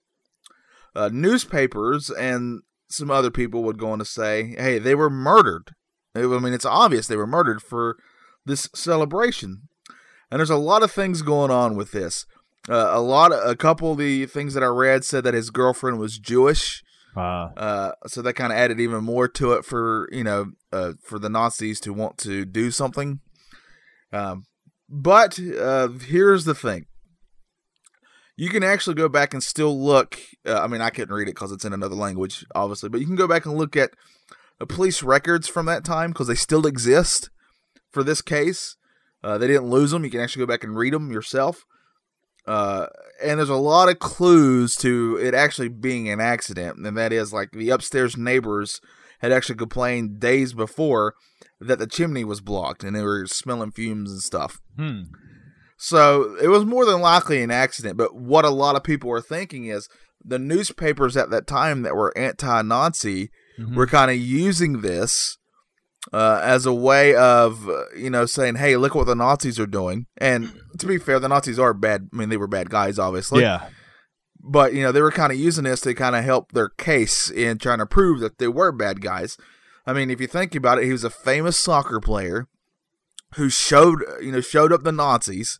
Uh, 0.94 1.10
newspapers 1.12 2.10
and 2.10 2.62
some 2.88 3.10
other 3.10 3.30
people 3.30 3.62
would 3.64 3.78
go 3.78 3.90
on 3.90 3.98
to 3.98 4.04
say, 4.04 4.54
hey, 4.56 4.78
they 4.78 4.94
were 4.94 5.10
murdered. 5.10 5.72
I 6.14 6.20
mean, 6.22 6.54
it's 6.54 6.64
obvious 6.64 7.06
they 7.06 7.16
were 7.16 7.26
murdered 7.26 7.60
for 7.60 7.96
this 8.46 8.70
celebration. 8.74 9.68
And 10.30 10.40
there's 10.40 10.50
a 10.50 10.56
lot 10.56 10.82
of 10.82 10.90
things 10.90 11.20
going 11.22 11.50
on 11.50 11.76
with 11.76 11.92
this. 11.92 12.24
Uh, 12.68 12.88
a 12.90 13.00
lot, 13.00 13.32
of, 13.32 13.48
a 13.48 13.54
couple 13.54 13.92
of 13.92 13.98
the 13.98 14.26
things 14.26 14.54
that 14.54 14.62
I 14.62 14.66
read 14.66 15.04
said 15.04 15.24
that 15.24 15.34
his 15.34 15.50
girlfriend 15.50 15.98
was 15.98 16.18
Jewish. 16.18 16.82
Uh, 17.16 17.20
Uh, 17.56 17.92
so 18.06 18.22
that 18.22 18.34
kind 18.34 18.52
of 18.52 18.58
added 18.58 18.80
even 18.80 19.04
more 19.04 19.28
to 19.28 19.52
it 19.52 19.64
for 19.64 20.08
you 20.12 20.22
know 20.24 20.52
uh, 20.72 20.92
for 21.02 21.18
the 21.18 21.30
Nazis 21.30 21.80
to 21.80 21.92
want 21.92 22.18
to 22.18 22.44
do 22.44 22.70
something. 22.70 23.20
Um, 24.12 24.44
but 24.88 25.38
uh, 25.38 25.88
here's 25.88 26.44
the 26.44 26.54
thing: 26.54 26.86
you 28.36 28.50
can 28.50 28.62
actually 28.62 28.94
go 28.94 29.08
back 29.08 29.32
and 29.32 29.42
still 29.42 29.78
look. 29.82 30.18
Uh, 30.46 30.60
I 30.60 30.66
mean, 30.66 30.80
I 30.80 30.90
couldn't 30.90 31.14
read 31.14 31.28
it 31.28 31.34
because 31.34 31.52
it's 31.52 31.64
in 31.64 31.72
another 31.72 31.94
language, 31.94 32.44
obviously, 32.54 32.88
but 32.88 33.00
you 33.00 33.06
can 33.06 33.16
go 33.16 33.28
back 33.28 33.46
and 33.46 33.56
look 33.56 33.76
at 33.76 33.90
police 34.64 35.02
records 35.02 35.48
from 35.48 35.66
that 35.66 35.84
time 35.84 36.10
because 36.10 36.28
they 36.28 36.34
still 36.34 36.66
exist 36.66 37.30
for 37.90 38.02
this 38.02 38.22
case. 38.22 38.76
Uh, 39.22 39.38
they 39.38 39.46
didn't 39.46 39.68
lose 39.68 39.90
them. 39.90 40.04
You 40.04 40.10
can 40.10 40.20
actually 40.20 40.44
go 40.44 40.52
back 40.52 40.64
and 40.64 40.76
read 40.76 40.92
them 40.92 41.10
yourself. 41.10 41.64
Uh, 42.46 42.86
and 43.22 43.38
there's 43.38 43.48
a 43.48 43.56
lot 43.56 43.88
of 43.88 43.98
clues 43.98 44.76
to 44.76 45.18
it 45.20 45.34
actually 45.34 45.68
being 45.68 46.08
an 46.08 46.20
accident, 46.20 46.78
and 46.78 46.96
that 46.96 47.12
is 47.12 47.32
like 47.32 47.50
the 47.50 47.70
upstairs 47.70 48.16
neighbors 48.16 48.80
had 49.20 49.32
actually 49.32 49.56
complained 49.56 50.20
days 50.20 50.52
before 50.52 51.14
that 51.60 51.78
the 51.78 51.86
chimney 51.86 52.24
was 52.24 52.40
blocked 52.40 52.84
and 52.84 52.94
they 52.94 53.02
were 53.02 53.26
smelling 53.26 53.70
fumes 53.70 54.10
and 54.10 54.20
stuff. 54.20 54.60
hmm. 54.76 55.02
So 55.78 56.36
it 56.40 56.48
was 56.48 56.64
more 56.64 56.86
than 56.86 57.00
likely 57.00 57.42
an 57.42 57.50
accident. 57.50 57.96
But 57.98 58.14
what 58.14 58.44
a 58.46 58.50
lot 58.50 58.76
of 58.76 58.82
people 58.82 59.10
were 59.10 59.20
thinking 59.20 59.66
is 59.66 59.88
the 60.24 60.38
newspapers 60.38 61.16
at 61.16 61.28
that 61.30 61.46
time 61.46 61.82
that 61.82 61.94
were 61.94 62.16
anti-Nazi 62.16 63.30
Mhm. 63.60 63.74
were 63.74 63.86
kind 63.86 64.10
of 64.10 64.16
using 64.16 64.80
this 64.82 65.36
uh, 66.12 66.40
as 66.42 66.66
a 66.66 66.72
way 66.74 67.14
of 67.14 67.68
uh, 67.68 67.84
you 67.96 68.08
know 68.10 68.26
saying, 68.26 68.54
"Hey, 68.56 68.76
look 68.76 68.94
what 68.94 69.06
the 69.06 69.14
Nazis 69.16 69.58
are 69.58 69.66
doing." 69.66 70.06
And 70.18 70.52
to 70.78 70.86
be 70.86 70.98
fair, 70.98 71.18
the 71.18 71.28
Nazis 71.28 71.58
are 71.58 71.74
bad. 71.74 72.08
I 72.12 72.16
mean, 72.16 72.28
they 72.28 72.36
were 72.36 72.46
bad 72.46 72.70
guys, 72.70 72.98
obviously. 72.98 73.40
yeah. 73.42 73.68
but 74.48 74.72
you 74.74 74.82
know 74.82 74.92
they 74.92 75.02
were 75.02 75.10
kind 75.10 75.32
of 75.32 75.38
using 75.38 75.64
this 75.64 75.80
to 75.80 75.94
kind 75.94 76.14
of 76.14 76.22
help 76.24 76.52
their 76.52 76.68
case 76.68 77.28
in 77.30 77.58
trying 77.58 77.78
to 77.78 77.86
prove 77.86 78.20
that 78.20 78.38
they 78.38 78.46
were 78.48 78.70
bad 78.72 79.00
guys. 79.00 79.36
I 79.86 79.92
mean, 79.92 80.10
if 80.10 80.20
you 80.20 80.26
think 80.26 80.54
about 80.54 80.78
it, 80.78 80.84
he 80.84 80.92
was 80.92 81.04
a 81.04 81.10
famous 81.10 81.58
soccer 81.58 82.00
player 82.00 82.48
who 83.34 83.48
showed 83.48 84.02
you 84.20 84.32
know 84.32 84.40
showed 84.40 84.72
up 84.72 84.82
the 84.82 84.92
Nazis 84.92 85.58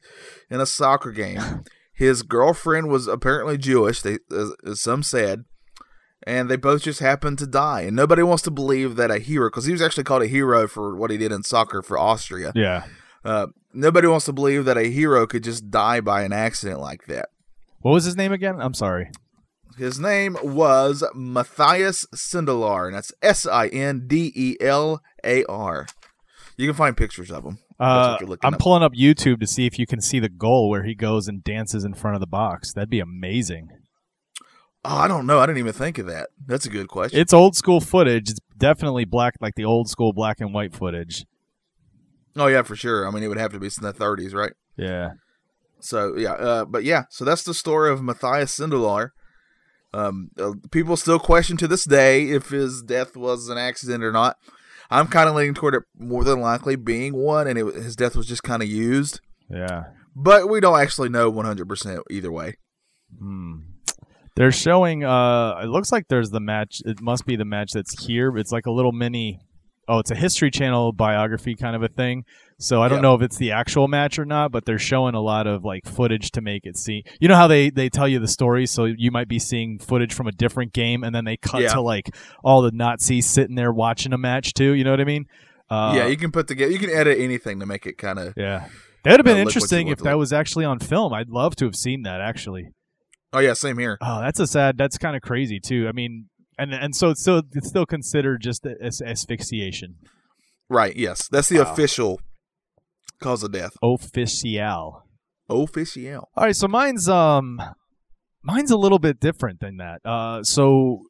in 0.51 0.61
a 0.61 0.67
soccer 0.67 1.13
game. 1.13 1.65
His 1.93 2.23
girlfriend 2.23 2.89
was 2.89 3.07
apparently 3.07 3.57
Jewish. 3.57 4.03
They, 4.03 4.19
as, 4.31 4.53
as 4.67 4.81
some 4.83 5.03
said, 5.03 5.45
and 6.27 6.51
they 6.51 6.57
both 6.57 6.83
just 6.83 7.01
happened 7.01 7.39
to 7.39 7.47
die. 7.47 7.83
And 7.83 7.97
nobody 7.97 8.23
wants 8.23 8.43
to 8.43 8.51
believe 8.51 8.97
that 8.97 9.11
a 9.11 9.19
hero, 9.19 9.49
because 9.49 9.65
he 9.65 9.73
was 9.73 9.81
actually 9.81 10.05
called 10.05 10.23
a 10.23 10.27
hero 10.27 10.69
for 10.69 10.95
what 10.95 11.11
he 11.11 11.17
did 11.17 11.33
in 11.33 11.43
soccer 11.43 11.81
for 11.81 11.97
Austria. 11.97 12.53
Yeah. 12.55 12.85
Uh, 13.25 13.47
nobody 13.73 14.09
wants 14.09 14.27
to 14.27 14.33
believe 14.33 14.67
that 14.67 14.77
a 14.77 14.91
hero 14.91 15.27
could 15.27 15.43
just 15.45 15.71
die 15.71 16.01
by 16.01 16.23
an 16.23 16.35
accident 16.35 16.81
like 16.81 17.07
that. 17.07 17.31
What 17.81 17.93
was 17.93 18.05
his 18.05 18.17
name 18.17 18.33
again? 18.33 18.61
I'm 18.61 18.75
sorry. 18.75 19.11
His 19.77 19.99
name 20.01 20.37
was 20.43 21.05
Matthias 21.15 22.07
Sindelar, 22.15 22.87
and 22.87 22.97
that's 22.97 23.13
S 23.23 23.47
I 23.47 23.69
N 23.69 24.07
D 24.07 24.33
E 24.35 24.57
L 24.61 25.03
A 25.25 25.45
R. 25.45 25.87
You 26.57 26.67
can 26.67 26.75
find 26.77 26.97
pictures 26.97 27.31
of 27.31 27.45
him. 27.45 27.59
Uh, 27.79 28.11
what 28.13 28.21
you're 28.21 28.29
looking 28.31 28.47
I'm 28.49 28.55
up. 28.55 28.61
pulling 28.61 28.83
up 28.83 28.95
YouTube 28.95 29.39
to 29.41 29.47
see 29.47 29.67
if 29.67 29.79
you 29.79 29.87
can 29.87 30.01
see 30.01 30.19
the 30.19 30.31
goal 30.31 30.71
where 30.71 30.85
he 30.85 30.95
goes 30.95 31.29
and 31.29 31.45
dances 31.45 31.85
in 31.85 31.93
front 31.93 32.15
of 32.15 32.21
the 32.21 32.27
box. 32.27 32.73
That'd 32.73 32.89
be 32.89 33.01
amazing. 33.01 33.69
Oh, 34.83 34.97
I 34.97 35.09
don't 35.09 35.27
know. 35.27 35.41
I 35.41 35.47
didn't 35.47 35.59
even 35.59 35.75
think 35.75 35.99
of 35.99 36.07
that. 36.07 36.31
That's 36.47 36.65
a 36.65 36.71
good 36.71 36.89
question. 36.89 37.21
It's 37.21 37.35
old 37.35 37.55
school 37.57 37.81
footage. 37.81 38.31
It's 38.31 38.41
definitely 38.57 39.05
black, 39.05 39.35
like 39.41 39.57
the 39.57 39.65
old 39.65 39.91
school 39.91 40.15
black 40.15 40.41
and 40.41 40.55
white 40.55 40.73
footage. 40.75 41.27
oh 42.37 42.47
yeah, 42.47 42.63
for 42.63 42.77
sure. 42.77 43.07
I 43.07 43.11
mean, 43.11 43.23
it 43.23 43.29
would 43.29 43.37
have 43.37 43.53
to 43.53 43.59
be 43.59 43.67
in 43.67 43.83
the 43.83 43.93
30s, 43.93 44.33
right? 44.33 44.53
Yeah. 44.79 45.11
So 45.81 46.17
yeah, 46.17 46.33
uh, 46.33 46.65
but 46.65 46.85
yeah, 46.85 47.05
so 47.11 47.25
that's 47.25 47.43
the 47.43 47.53
story 47.53 47.93
of 47.93 48.03
Matthias 48.03 48.59
Sindelar. 48.59 49.11
Um, 49.93 50.31
uh, 50.39 50.53
people 50.71 50.97
still 50.97 51.19
question 51.19 51.57
to 51.59 51.69
this 51.69 51.85
day 51.85 52.31
if 52.31 52.51
his 52.51 52.83
death 52.83 53.17
was 53.17 53.49
an 53.49 53.59
accident 53.59 54.05
or 54.05 54.13
not. 54.13 54.37
I'm 54.91 55.09
kind 55.09 55.29
of 55.29 55.35
leaning 55.35 55.55
toward 55.55 55.75
it 55.75 55.83
more 55.99 56.23
than 56.23 56.41
likely 56.41 56.77
being 56.77 57.17
one, 57.17 57.47
and 57.47 57.59
it, 57.59 57.75
his 57.75 57.97
death 57.97 58.15
was 58.15 58.27
just 58.27 58.43
kind 58.43 58.63
of 58.63 58.69
used. 58.69 59.21
Yeah. 59.51 59.85
But 60.15 60.49
we 60.49 60.61
don't 60.61 60.79
actually 60.79 61.09
know 61.09 61.31
100% 61.33 62.01
either 62.11 62.31
way. 62.31 62.57
Hmm. 63.19 63.59
They're 64.37 64.53
showing. 64.53 65.03
Uh, 65.03 65.61
it 65.63 65.69
looks 65.69 65.91
like 65.91 66.09
there's 66.09 66.31
the 66.31 66.41
match. 66.41 66.83
It 66.85 67.01
must 67.01 67.25
be 67.25 67.37
the 67.37 67.47
match 67.47 67.73
that's 67.73 68.05
here. 68.05 68.37
It's 68.37 68.53
like 68.53 68.67
a 68.67 68.71
little 68.71 68.93
mini. 68.93 69.41
Oh, 69.89 69.99
it's 70.01 70.11
a 70.11 70.15
History 70.17 70.51
Channel 70.51 70.93
biography 70.93 71.55
kind 71.55 71.77
of 71.77 71.83
a 71.83 71.89
thing. 71.89 72.25
So 72.59 72.83
I 72.83 72.89
don't 72.89 72.97
Yep. 72.99 73.03
know 73.03 73.15
if 73.15 73.23
it's 73.23 73.37
the 73.37 73.53
actual 73.53 73.87
match 73.87 74.19
or 74.19 74.25
not, 74.25 74.51
but 74.51 74.65
they're 74.65 74.79
showing 74.79 75.15
a 75.15 75.21
lot 75.21 75.47
of 75.47 75.63
like 75.65 75.85
footage 75.87 76.31
to 76.33 76.41
make 76.41 76.63
it 76.65 76.77
see. 76.77 77.05
You 77.21 77.29
know 77.29 77.37
how 77.37 77.47
they 77.47 77.71
they 77.71 77.89
tell 77.89 78.09
you 78.09 78.19
the 78.19 78.27
story, 78.29 78.67
so 78.67 78.85
you 78.87 79.11
might 79.11 79.29
be 79.29 79.39
seeing 79.39 79.79
footage 79.79 80.15
from 80.15 80.27
a 80.27 80.33
different 80.33 80.73
game, 80.73 81.05
and 81.05 81.15
then 81.15 81.25
they 81.25 81.37
cut 81.37 81.61
Yeah. 81.63 81.69
to 81.75 81.81
like 81.83 82.09
all 82.43 82.63
the 82.63 82.71
Nazis 82.73 83.27
sitting 83.27 83.55
there 83.57 83.73
watching 83.73 84.13
a 84.13 84.19
match 84.19 84.55
too. 84.55 84.73
You 84.73 84.85
know 84.85 84.91
what 84.91 85.01
I 85.01 85.05
mean? 85.05 85.27
Uh, 85.69 85.93
yeah, 85.97 86.07
you 86.07 86.17
can 86.17 86.31
put 86.33 86.49
together, 86.49 86.71
you 86.73 86.79
can 86.79 86.91
edit 86.91 87.19
anything 87.19 87.61
to 87.61 87.67
make 87.67 87.87
it 87.87 87.99
kind 87.99 88.19
of. 88.19 88.33
yeah. 88.37 88.69
That 89.05 89.13
would 89.13 89.21
have 89.21 89.25
been 89.25 89.37
look 89.37 89.45
what 89.47 89.55
you 89.55 89.59
interesting 89.61 89.89
if 89.89 89.99
that 90.01 90.19
was 90.19 90.33
actually 90.33 90.65
on 90.65 90.79
film. 90.81 91.13
I'd 91.13 91.29
love 91.29 91.55
to 91.57 91.65
have 91.67 91.77
seen 91.77 92.03
that 92.03 92.21
actually. 92.21 92.71
Oh 93.33 93.39
yeah, 93.41 93.53
same 93.53 93.79
here. 93.79 93.99
Oh, 94.01 94.21
that's 94.21 94.41
a 94.41 94.47
sad. 94.47 94.79
That's 94.79 94.97
kind 94.99 95.15
of 95.15 95.23
crazy 95.23 95.61
too. 95.61 95.87
I 95.89 95.93
mean, 95.93 96.27
and 96.59 96.73
and 96.75 96.95
so 96.97 97.11
it's 97.11 97.21
still 97.21 97.43
it's 97.53 97.69
still 97.69 97.87
considered 97.87 98.41
just 98.43 98.67
as 98.67 99.01
asphyxiation. 99.03 99.97
Right. 100.69 100.97
Yes, 100.97 101.29
that's 101.29 101.49
the 101.49 101.59
Wow. 101.59 101.73
official 101.73 102.21
cause 103.21 103.43
of 103.43 103.53
death. 103.53 103.77
Official. 103.83 105.03
Official. 105.49 106.29
All 106.37 106.45
right, 106.45 106.57
so 106.57 106.67
mine's 106.69 107.09
um, 107.09 107.61
mine's 108.43 108.71
a 108.71 108.77
little 108.77 108.99
bit 108.99 109.21
different 109.21 109.61
than 109.61 109.77
that. 109.77 110.01
Uh, 110.05 110.43
so 110.43 111.03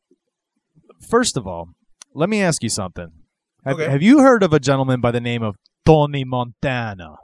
first 1.08 1.36
of 1.36 1.46
all, 1.46 1.68
let 2.14 2.28
me 2.28 2.42
ask 2.42 2.62
you 2.62 2.68
something. 2.68 3.08
Have, 3.64 3.76
Okay. 3.80 3.90
have 3.90 4.02
you 4.02 4.20
heard 4.20 4.42
of 4.42 4.52
a 4.52 4.60
gentleman 4.60 5.00
by 5.00 5.10
the 5.10 5.20
name 5.20 5.42
of 5.42 5.56
Tony 5.84 6.24
Montana? 6.24 7.16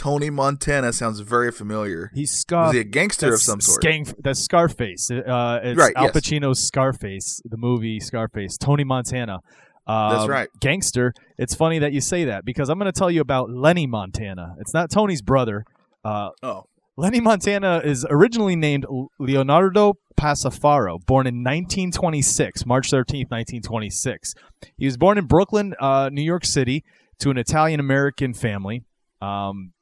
Tony 0.00 0.30
Montana 0.30 0.94
sounds 0.94 1.20
very 1.20 1.52
familiar. 1.52 2.10
He's 2.14 2.30
Was 2.32 2.40
Scar. 2.40 2.72
he 2.72 2.78
a 2.78 2.84
gangster 2.84 3.34
of 3.34 3.42
some 3.42 3.60
sort? 3.60 3.82
Skank, 3.82 4.14
that's 4.22 4.40
Scarface. 4.40 5.10
Uh, 5.10 5.60
it's 5.62 5.78
Right, 5.78 5.92
Al 5.94 6.04
yes. 6.04 6.12
Pacino's 6.16 6.58
Scarface, 6.66 7.42
the 7.44 7.58
movie 7.58 8.00
Scarface. 8.00 8.56
Tony 8.56 8.82
Montana. 8.82 9.40
Um, 9.86 10.10
That's 10.16 10.28
right. 10.28 10.48
Gangster. 10.60 11.12
It's 11.36 11.54
funny 11.54 11.80
that 11.80 11.92
you 11.92 12.00
say 12.00 12.24
that 12.24 12.46
because 12.46 12.70
I'm 12.70 12.78
going 12.78 12.90
to 12.90 12.98
tell 12.98 13.10
you 13.10 13.20
about 13.20 13.50
Lenny 13.50 13.86
Montana. 13.86 14.54
It's 14.58 14.72
not 14.72 14.90
Tony's 14.90 15.20
brother. 15.20 15.64
Uh, 16.02 16.30
Oh, 16.42 16.64
Lenny 16.96 17.20
Montana 17.20 17.82
is 17.84 18.06
originally 18.08 18.56
named 18.56 18.86
Leonardo 19.18 19.94
Passafaro, 20.18 20.98
born 21.04 21.26
in 21.26 21.44
1926, 21.44 22.64
March 22.64 22.90
13th, 22.90 23.30
1926. 23.30 24.34
He 24.78 24.86
was 24.86 24.96
born 24.96 25.18
in 25.18 25.26
Brooklyn, 25.26 25.74
uh, 25.78 26.08
New 26.10 26.22
York 26.22 26.46
City, 26.46 26.84
to 27.18 27.28
an 27.30 27.36
Italian 27.36 27.80
American 27.80 28.32
family. 28.32 28.84
Um, 29.20 29.72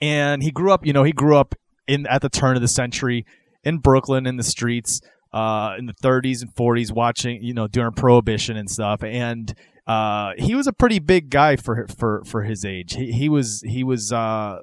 and 0.00 0.42
he 0.42 0.50
grew 0.50 0.72
up, 0.72 0.86
you 0.86 0.92
know, 0.92 1.04
he 1.04 1.12
grew 1.12 1.36
up 1.36 1.54
in 1.86 2.06
at 2.06 2.22
the 2.22 2.28
turn 2.28 2.56
of 2.56 2.62
the 2.62 2.68
century 2.68 3.24
in 3.64 3.78
Brooklyn 3.78 4.26
in 4.26 4.36
the 4.36 4.42
streets 4.42 5.00
uh, 5.32 5.74
in 5.78 5.86
the 5.86 5.94
30s 5.94 6.42
and 6.42 6.54
40s, 6.54 6.92
watching, 6.92 7.42
you 7.42 7.54
know, 7.54 7.66
during 7.66 7.92
Prohibition 7.92 8.56
and 8.56 8.70
stuff. 8.70 9.02
And 9.02 9.54
uh, 9.86 10.32
he 10.38 10.54
was 10.54 10.66
a 10.66 10.72
pretty 10.72 10.98
big 10.98 11.30
guy 11.30 11.56
for 11.56 11.86
for 11.88 12.22
for 12.24 12.42
his 12.42 12.64
age. 12.64 12.94
He, 12.94 13.12
he 13.12 13.28
was 13.28 13.62
he 13.62 13.84
was. 13.84 14.12
Uh, 14.12 14.60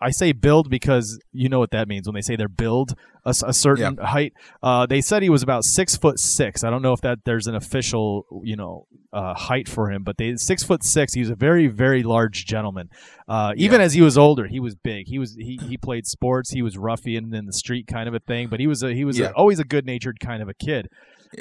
I 0.00 0.10
say 0.10 0.32
build 0.32 0.68
because 0.68 1.18
you 1.32 1.48
know 1.48 1.58
what 1.58 1.70
that 1.70 1.88
means 1.88 2.06
when 2.06 2.14
they 2.14 2.20
say 2.20 2.36
they're 2.36 2.48
build 2.48 2.94
a 3.28 3.52
certain 3.52 3.96
height. 3.96 4.34
Uh, 4.62 4.86
they 4.86 5.00
said 5.00 5.20
he 5.20 5.30
was 5.30 5.42
about 5.42 5.64
six 5.64 5.96
foot 5.96 6.20
six. 6.20 6.62
I 6.62 6.70
don't 6.70 6.82
know 6.82 6.92
if 6.92 7.00
that 7.00 7.18
there's 7.24 7.48
an 7.48 7.56
official 7.56 8.24
you 8.44 8.54
know 8.54 8.86
uh, 9.12 9.34
height 9.34 9.68
for 9.68 9.90
him, 9.90 10.04
but 10.04 10.16
they 10.16 10.36
six 10.36 10.62
foot 10.62 10.84
six. 10.84 11.14
He 11.14 11.20
was 11.20 11.30
a 11.30 11.34
very 11.34 11.66
very 11.66 12.02
large 12.04 12.46
gentleman. 12.46 12.88
Uh, 13.26 13.52
even 13.56 13.80
as 13.80 13.94
he 13.94 14.00
was 14.00 14.16
older, 14.16 14.46
he 14.46 14.60
was 14.60 14.76
big. 14.76 15.08
He 15.08 15.18
was 15.18 15.34
he, 15.34 15.58
he 15.66 15.76
played 15.76 16.06
sports. 16.06 16.50
He 16.50 16.62
was 16.62 16.78
ruffian 16.78 17.34
in 17.34 17.46
the 17.46 17.52
street 17.52 17.88
kind 17.88 18.08
of 18.08 18.14
a 18.14 18.20
thing. 18.20 18.48
But 18.48 18.60
he 18.60 18.66
was 18.68 18.82
a, 18.84 18.94
he 18.94 19.04
was 19.04 19.18
a, 19.30 19.32
always 19.32 19.58
a 19.58 19.64
good 19.64 19.86
natured 19.86 20.20
kind 20.20 20.40
of 20.42 20.48
a 20.48 20.54
kid. 20.54 20.88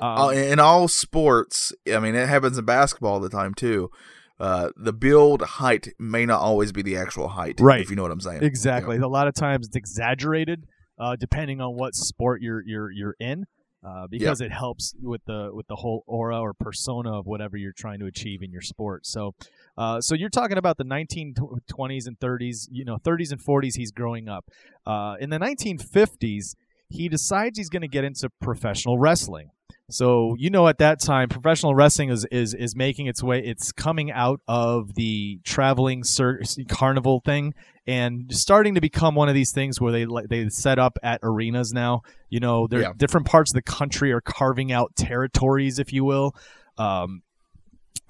Uh, 0.02 0.30
Um, 0.30 0.34
in 0.34 0.60
all 0.60 0.88
sports, 0.88 1.72
I 1.94 2.00
mean, 2.00 2.16
it 2.16 2.28
happens 2.28 2.58
in 2.58 2.66
basketball 2.66 3.14
all 3.14 3.20
the 3.20 3.30
time 3.30 3.54
too. 3.54 3.92
Uh, 4.40 4.70
the 4.76 4.92
build 4.94 5.42
height 5.42 5.88
may 5.98 6.26
not 6.26 6.42
always 6.42 6.72
be 6.72 6.82
the 6.82 6.98
actual 6.98 7.30
height, 7.30 7.60
Right. 7.60 7.82
If 7.82 7.90
you 7.90 7.96
know 7.96 8.02
what 8.02 8.12
I'm 8.12 8.20
saying. 8.20 8.44
Exactly. 8.44 8.98
A 8.98 9.08
lot 9.08 9.28
of 9.28 9.34
times 9.34 9.68
it's 9.68 9.76
exaggerated, 9.76 10.66
uh, 11.00 11.16
depending 11.16 11.62
on 11.62 11.76
what 11.76 11.96
sport 11.96 12.42
you're 12.42 12.62
you're 12.66 12.92
you're 12.92 13.16
in, 13.20 13.46
uh, 13.86 14.08
because 14.08 14.42
it 14.42 14.52
helps 14.52 14.94
with 15.02 15.22
the 15.26 15.52
with 15.54 15.68
the 15.68 15.76
whole 15.76 16.04
aura 16.08 16.40
or 16.40 16.54
persona 16.54 17.20
of 17.20 17.26
whatever 17.26 17.56
you're 17.56 17.72
trying 17.72 18.00
to 18.00 18.08
achieve 18.08 18.42
in 18.42 18.52
your 18.52 18.62
sport. 18.62 19.06
So, 19.06 19.36
uh, 19.78 20.02
so 20.02 20.16
you're 20.16 20.30
talking 20.30 20.58
about 20.58 20.78
the 20.78 20.84
1920s 20.84 22.08
and 22.08 22.20
30s, 22.20 22.68
you 22.72 22.84
know, 22.84 22.98
30s 22.98 23.32
and 23.32 23.40
40s. 23.40 23.76
He's 23.76 23.92
growing 23.92 24.28
up. 24.28 24.46
Uh, 24.86 25.16
in 25.20 25.30
the 25.30 25.40
1950s, 25.40 26.56
he 26.90 27.10
decides 27.10 27.58
he's 27.58 27.70
going 27.70 27.84
to 27.84 27.88
get 27.88 28.04
into 28.04 28.30
professional 28.42 28.98
wrestling. 28.98 29.50
So 29.90 30.36
you 30.40 30.50
know, 30.50 30.68
at 30.68 30.80
that 30.80 31.00
time, 31.00 31.30
professional 31.30 31.76
wrestling 31.76 32.10
is 32.10 32.26
is 32.32 32.54
is 32.54 32.76
making 32.76 33.06
its 33.06 33.22
way. 33.22 33.40
It's 33.44 33.72
coming 33.72 34.12
out 34.12 34.42
of 34.48 34.96
the 34.96 35.40
traveling 35.44 36.04
cir- 36.04 36.42
carnival 36.68 37.22
thing 37.24 37.54
and 37.86 38.34
starting 38.34 38.74
to 38.76 38.82
become 38.82 39.14
one 39.14 39.30
of 39.30 39.36
these 39.36 39.52
things 39.52 39.80
where 39.80 39.92
they 39.92 40.08
they 40.28 40.50
set 40.50 40.80
up 40.80 40.98
at 41.04 41.20
arenas 41.22 41.72
now. 41.72 42.02
You 42.30 42.40
know, 42.40 42.66
there 42.68 42.82
Yeah. 42.82 42.94
different 42.98 43.28
parts 43.28 43.52
of 43.52 43.56
the 43.56 43.62
country 43.62 44.12
are 44.12 44.22
carving 44.22 44.72
out 44.72 44.96
territories, 44.96 45.78
if 45.78 45.94
you 45.94 46.04
will. 46.04 46.36
Um, 46.80 47.22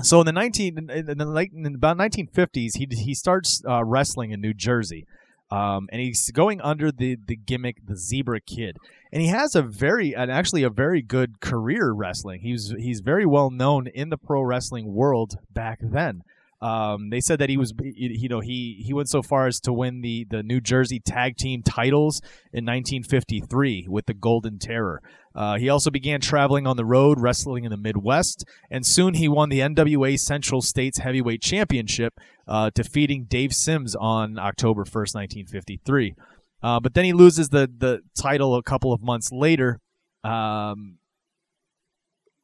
so 0.02 0.22
in 0.22 0.26
the 0.26 0.32
nineteen 0.32 0.90
in 0.90 1.18
the 1.18 1.26
late 1.26 1.52
in 1.54 1.76
about 1.76 1.98
nineteen 1.98 2.28
fifties, 2.28 2.76
he 2.76 2.88
he 2.90 3.14
starts 3.14 3.62
uh, 3.68 3.84
wrestling 3.84 4.32
in 4.32 4.40
New 4.40 4.54
Jersey. 4.54 5.06
Um, 5.52 5.88
and 5.92 6.02
he's 6.02 6.32
going 6.32 6.60
under 6.62 6.92
the, 6.92 7.18
the 7.28 7.36
gimmick 7.36 7.86
the 7.86 7.96
Zebra 7.96 8.42
Kid, 8.42 8.78
and 9.12 9.22
he 9.22 9.28
has 9.28 9.56
a 9.56 9.62
very 9.62 10.16
and 10.16 10.32
actually 10.32 10.64
a 10.64 10.70
very 10.70 11.02
good 11.02 11.40
career 11.40 11.92
wrestling. 11.92 12.42
He's 12.42 12.74
he's 12.78 13.02
very 13.02 13.26
well 13.26 13.52
known 13.52 13.88
in 13.88 14.10
the 14.10 14.18
pro 14.18 14.42
wrestling 14.42 14.94
world 14.94 15.38
back 15.54 15.80
then. 15.82 16.24
Um, 16.62 17.10
they 17.10 17.20
said 17.20 17.40
that 17.40 17.50
he 17.50 17.58
was, 17.58 17.74
you 17.80 18.28
know, 18.28 18.40
he 18.40 18.82
he 18.84 18.92
went 18.92 19.10
so 19.10 19.22
far 19.22 19.46
as 19.46 19.60
to 19.62 19.74
win 19.74 20.02
the 20.02 20.26
the 20.30 20.42
New 20.42 20.60
Jersey 20.62 21.00
Tag 21.00 21.38
Team 21.38 21.62
titles 21.62 22.22
in 22.52 22.66
1953 22.66 23.88
with 23.88 24.08
the 24.08 24.14
Golden 24.16 24.58
Terror. 24.58 25.02
Uh, 25.36 25.58
he 25.58 25.68
also 25.68 25.92
began 25.92 26.22
traveling 26.22 26.66
on 26.66 26.78
the 26.78 26.86
road, 26.86 27.20
wrestling 27.20 27.66
in 27.66 27.70
the 27.70 27.78
Midwest, 27.78 28.46
and 28.72 28.86
soon 28.86 29.16
he 29.16 29.28
won 29.28 29.50
the 29.50 29.60
NWA 29.60 30.18
Central 30.18 30.62
States 30.62 31.00
Heavyweight 31.00 31.42
Championship, 31.42 32.20
uh, 32.48 32.70
defeating 32.74 33.26
Dave 33.26 33.54
Sims 33.54 33.96
on 33.96 34.38
October 34.40 34.84
1st, 34.84 35.16
1953. 35.16 36.16
Uh, 36.62 36.80
but 36.80 36.94
then 36.94 37.06
he 37.06 37.14
loses 37.14 37.50
the 37.50 37.70
the 37.78 38.02
title 38.18 38.56
a 38.56 38.64
couple 38.64 38.92
of 38.92 39.02
months 39.02 39.32
later. 39.32 39.80
Um, 40.24 40.98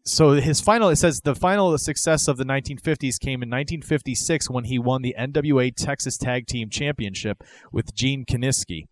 so 0.03 0.31
his 0.31 0.61
final 0.61 0.89
it 0.89 0.97
says 0.97 1.21
the 1.21 1.35
final 1.35 1.77
success 1.77 2.27
of 2.27 2.37
the 2.37 2.43
1950s 2.43 3.19
came 3.19 3.43
in 3.43 3.49
1956 3.49 4.49
when 4.49 4.65
he 4.65 4.79
won 4.79 5.01
the 5.01 5.15
NWA 5.17 5.73
Texas 5.75 6.17
Tag 6.17 6.47
Team 6.47 6.69
Championship 6.69 7.43
with 7.71 7.93
Gene 7.95 8.25
Kiniski. 8.25 8.85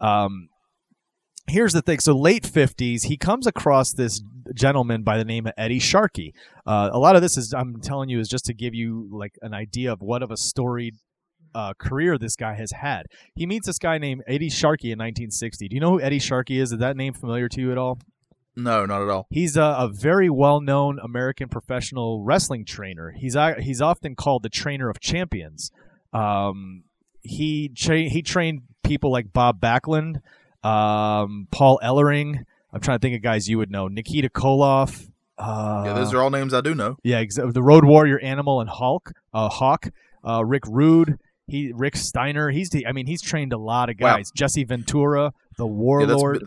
Um, 0.00 0.48
here's 1.48 1.72
the 1.72 1.82
thing. 1.82 1.98
So 2.00 2.14
late 2.16 2.44
50s, 2.44 3.04
he 3.04 3.16
comes 3.16 3.46
across 3.46 3.92
this 3.92 4.22
gentleman 4.54 5.02
by 5.02 5.18
the 5.18 5.24
name 5.24 5.46
of 5.46 5.52
Eddie 5.56 5.78
Sharkey. 5.78 6.34
Uh, 6.66 6.90
a 6.92 6.98
lot 6.98 7.16
of 7.16 7.22
this 7.22 7.36
is 7.36 7.52
I'm 7.52 7.80
telling 7.80 8.08
you 8.08 8.20
is 8.20 8.28
just 8.28 8.44
to 8.46 8.54
give 8.54 8.74
you 8.74 9.08
like 9.12 9.34
an 9.42 9.54
idea 9.54 9.92
of 9.92 10.00
what 10.00 10.22
of 10.22 10.30
a 10.30 10.36
storied 10.36 10.94
uh, 11.54 11.72
career 11.78 12.18
this 12.18 12.36
guy 12.36 12.54
has 12.54 12.72
had. 12.72 13.06
He 13.34 13.46
meets 13.46 13.66
this 13.66 13.78
guy 13.78 13.98
named 13.98 14.22
Eddie 14.26 14.50
Sharkey 14.50 14.88
in 14.92 14.98
1960. 14.98 15.68
Do 15.68 15.74
you 15.74 15.80
know 15.80 15.92
who 15.92 16.00
Eddie 16.00 16.18
Sharkey 16.18 16.58
is? 16.60 16.72
Is 16.72 16.78
that 16.78 16.96
name 16.96 17.14
familiar 17.14 17.48
to 17.48 17.60
you 17.60 17.72
at 17.72 17.78
all? 17.78 17.98
No, 18.54 18.84
not 18.86 19.02
at 19.02 19.08
all. 19.08 19.26
He's 19.30 19.56
a, 19.56 19.62
a 19.62 19.88
very 19.88 20.28
well-known 20.28 20.98
American 21.02 21.48
professional 21.48 22.24
wrestling 22.24 22.64
trainer. 22.64 23.12
He's 23.16 23.36
a- 23.36 23.60
he's 23.60 23.80
often 23.80 24.16
called 24.16 24.42
the 24.42 24.48
trainer 24.48 24.90
of 24.90 24.98
champions. 25.00 25.70
Um, 26.12 26.82
he 27.22 27.68
tra- 27.68 28.08
he 28.08 28.22
trained 28.22 28.62
people 28.82 29.12
like 29.12 29.32
Bob 29.32 29.60
Backlund, 29.60 30.20
um, 30.62 31.48
Paul 31.50 31.80
Ellering. 31.82 32.44
I'm 32.72 32.80
trying 32.80 32.98
to 32.98 33.02
think 33.02 33.16
of 33.16 33.22
guys 33.22 33.48
you 33.48 33.58
would 33.58 33.70
know. 33.70 33.88
Nikita 33.88 34.28
Koloff. 34.28 35.08
Uh, 35.38 35.84
yeah, 35.86 35.92
those 35.94 36.12
are 36.12 36.20
all 36.20 36.30
names 36.30 36.52
I 36.52 36.60
do 36.60 36.74
know. 36.74 36.96
yeah, 37.04 37.18
ex- 37.18 37.36
the 37.36 37.62
Road 37.62 37.84
Warrior 37.84 38.18
Animal 38.18 38.60
and 38.60 38.68
Hulk, 38.68 39.12
uh, 39.32 39.48
Hawk, 39.48 39.86
uh, 40.26 40.44
Rick 40.44 40.64
Rude, 40.68 41.18
he 41.46 41.72
Rick 41.72 41.94
Steiner. 41.96 42.50
He's 42.50 42.70
the, 42.70 42.86
I 42.86 42.92
mean 42.92 43.06
he's 43.06 43.22
trained 43.22 43.52
a 43.52 43.58
lot 43.58 43.88
of 43.88 43.96
Wow. 44.00 44.16
guys. 44.16 44.30
Jesse 44.34 44.64
Ventura, 44.64 45.32
the 45.56 45.66
Warlord. 45.66 46.40
bi- 46.40 46.46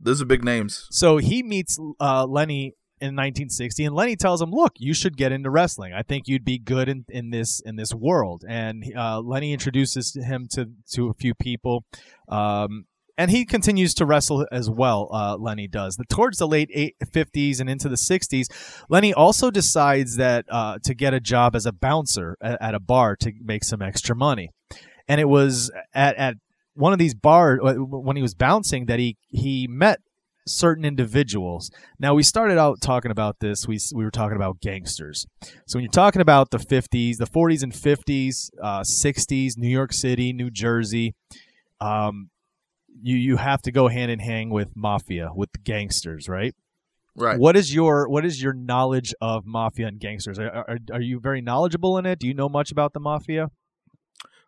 those 0.00 0.20
are 0.20 0.24
big 0.26 0.44
names. 0.44 0.86
So 0.90 1.18
he 1.18 1.42
meets 1.42 1.78
uh, 2.00 2.26
Lenny 2.26 2.74
in 3.00 3.14
1960, 3.14 3.84
and 3.84 3.94
Lenny 3.94 4.16
tells 4.16 4.42
him, 4.42 4.50
"Look, 4.50 4.72
you 4.78 4.92
should 4.92 5.16
get 5.16 5.30
into 5.30 5.48
wrestling. 5.48 5.92
I 5.94 6.02
think 6.02 6.26
you'd 6.26 6.44
be 6.44 6.58
good 6.58 6.88
in, 6.88 7.04
in 7.08 7.30
this 7.30 7.60
in 7.60 7.76
this 7.76 7.94
world." 7.94 8.42
And 8.46 8.84
uh, 8.96 9.20
Lenny 9.20 9.52
introduces 9.52 10.14
him 10.14 10.48
to 10.52 10.68
to 10.94 11.08
a 11.10 11.14
few 11.14 11.32
people, 11.34 11.84
um, 12.28 12.86
and 13.18 13.30
he 13.30 13.44
continues 13.44 13.94
to 13.94 14.06
wrestle 14.06 14.46
as 14.52 14.68
well. 14.68 15.08
Uh, 15.12 15.36
Lenny 15.38 15.66
does. 15.66 15.98
Towards 16.08 16.38
the 16.38 16.46
late 16.46 16.70
eight, 16.72 16.96
50s 17.04 17.60
and 17.60 17.70
into 17.70 17.88
the 17.88 17.96
60s, 17.96 18.46
Lenny 18.88 19.14
also 19.14 19.50
decides 19.50 20.16
that 20.16 20.44
uh, 20.50 20.78
to 20.84 20.94
get 20.94 21.14
a 21.14 21.20
job 21.20 21.56
as 21.56 21.66
a 21.66 21.72
bouncer 21.72 22.36
at, 22.40 22.60
at 22.60 22.74
a 22.74 22.80
bar 22.80 23.16
to 23.16 23.32
make 23.42 23.64
some 23.64 23.82
extra 23.82 24.14
money, 24.14 24.50
and 25.08 25.20
it 25.20 25.28
was 25.28 25.70
at 25.94 26.16
at 26.16 26.36
one 26.74 26.92
of 26.92 26.98
these 26.98 27.14
bars 27.14 27.60
when 27.62 28.16
he 28.16 28.22
was 28.22 28.34
bouncing 28.34 28.86
that 28.86 28.98
he 28.98 29.16
he 29.28 29.66
met 29.66 30.00
certain 30.46 30.84
individuals. 30.84 31.70
Now 31.98 32.14
we 32.14 32.22
started 32.22 32.58
out 32.58 32.80
talking 32.80 33.10
about 33.10 33.40
this. 33.40 33.66
We 33.66 33.78
we 33.94 34.04
were 34.04 34.10
talking 34.10 34.36
about 34.36 34.60
gangsters. 34.60 35.26
So 35.66 35.78
when 35.78 35.84
you're 35.84 35.90
talking 35.90 36.22
about 36.22 36.50
the 36.50 36.58
50s, 36.58 37.16
the 37.16 37.26
40s 37.26 37.62
and 37.62 37.72
50s, 37.72 38.50
uh, 38.62 38.80
60s, 38.80 39.56
New 39.56 39.68
York 39.68 39.92
City, 39.92 40.32
New 40.32 40.50
Jersey, 40.50 41.14
um, 41.80 42.30
you 43.02 43.16
you 43.16 43.36
have 43.36 43.62
to 43.62 43.72
go 43.72 43.88
hand 43.88 44.10
in 44.10 44.18
hand 44.18 44.50
with 44.50 44.76
mafia, 44.76 45.30
with 45.34 45.50
gangsters, 45.64 46.28
right? 46.28 46.54
Right. 47.14 47.38
What 47.38 47.56
is 47.56 47.74
your 47.74 48.08
what 48.08 48.26
is 48.26 48.42
your 48.42 48.52
knowledge 48.52 49.14
of 49.20 49.46
mafia 49.46 49.86
and 49.86 49.98
gangsters? 49.98 50.38
Are, 50.38 50.50
are, 50.50 50.78
are 50.92 51.00
you 51.00 51.18
very 51.18 51.40
knowledgeable 51.40 51.96
in 51.98 52.04
it? 52.04 52.18
Do 52.18 52.26
you 52.26 52.34
know 52.34 52.48
much 52.48 52.70
about 52.70 52.92
the 52.92 53.00
mafia? 53.00 53.50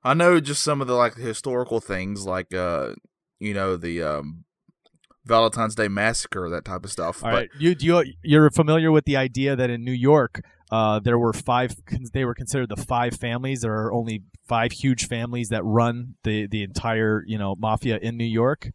I 0.04 0.14
know 0.14 0.38
just 0.38 0.62
some 0.62 0.80
of 0.80 0.86
the 0.86 0.94
like 0.94 1.14
historical 1.14 1.80
things, 1.80 2.26
like 2.26 2.54
uh, 2.54 2.94
you 3.40 3.54
know, 3.54 3.76
the 3.76 4.02
um, 4.02 4.44
Valentine's 5.24 5.74
Day 5.74 5.88
massacre, 5.88 6.48
that 6.50 6.64
type 6.64 6.84
of 6.84 6.92
stuff. 6.92 7.24
All 7.24 7.30
but 7.30 7.36
right, 7.36 7.48
you 7.58 7.74
do 7.74 7.86
you, 7.86 8.04
you're 8.22 8.50
familiar 8.50 8.92
with 8.92 9.04
the 9.04 9.16
idea 9.16 9.56
that 9.56 9.70
in 9.70 9.84
New 9.84 9.92
York, 9.92 10.42
uh, 10.70 11.00
there 11.00 11.18
were 11.18 11.32
five. 11.32 11.74
They 12.12 12.24
were 12.24 12.34
considered 12.34 12.68
the 12.68 12.76
five 12.76 13.14
families. 13.14 13.62
There 13.62 13.74
are 13.74 13.92
only 13.92 14.22
five 14.48 14.72
huge 14.72 15.06
families 15.06 15.50
that 15.50 15.64
run 15.64 16.14
the 16.24 16.46
the 16.46 16.62
entire 16.62 17.22
you 17.26 17.38
know 17.38 17.54
mafia 17.56 17.98
in 17.98 18.16
New 18.16 18.24
York. 18.24 18.70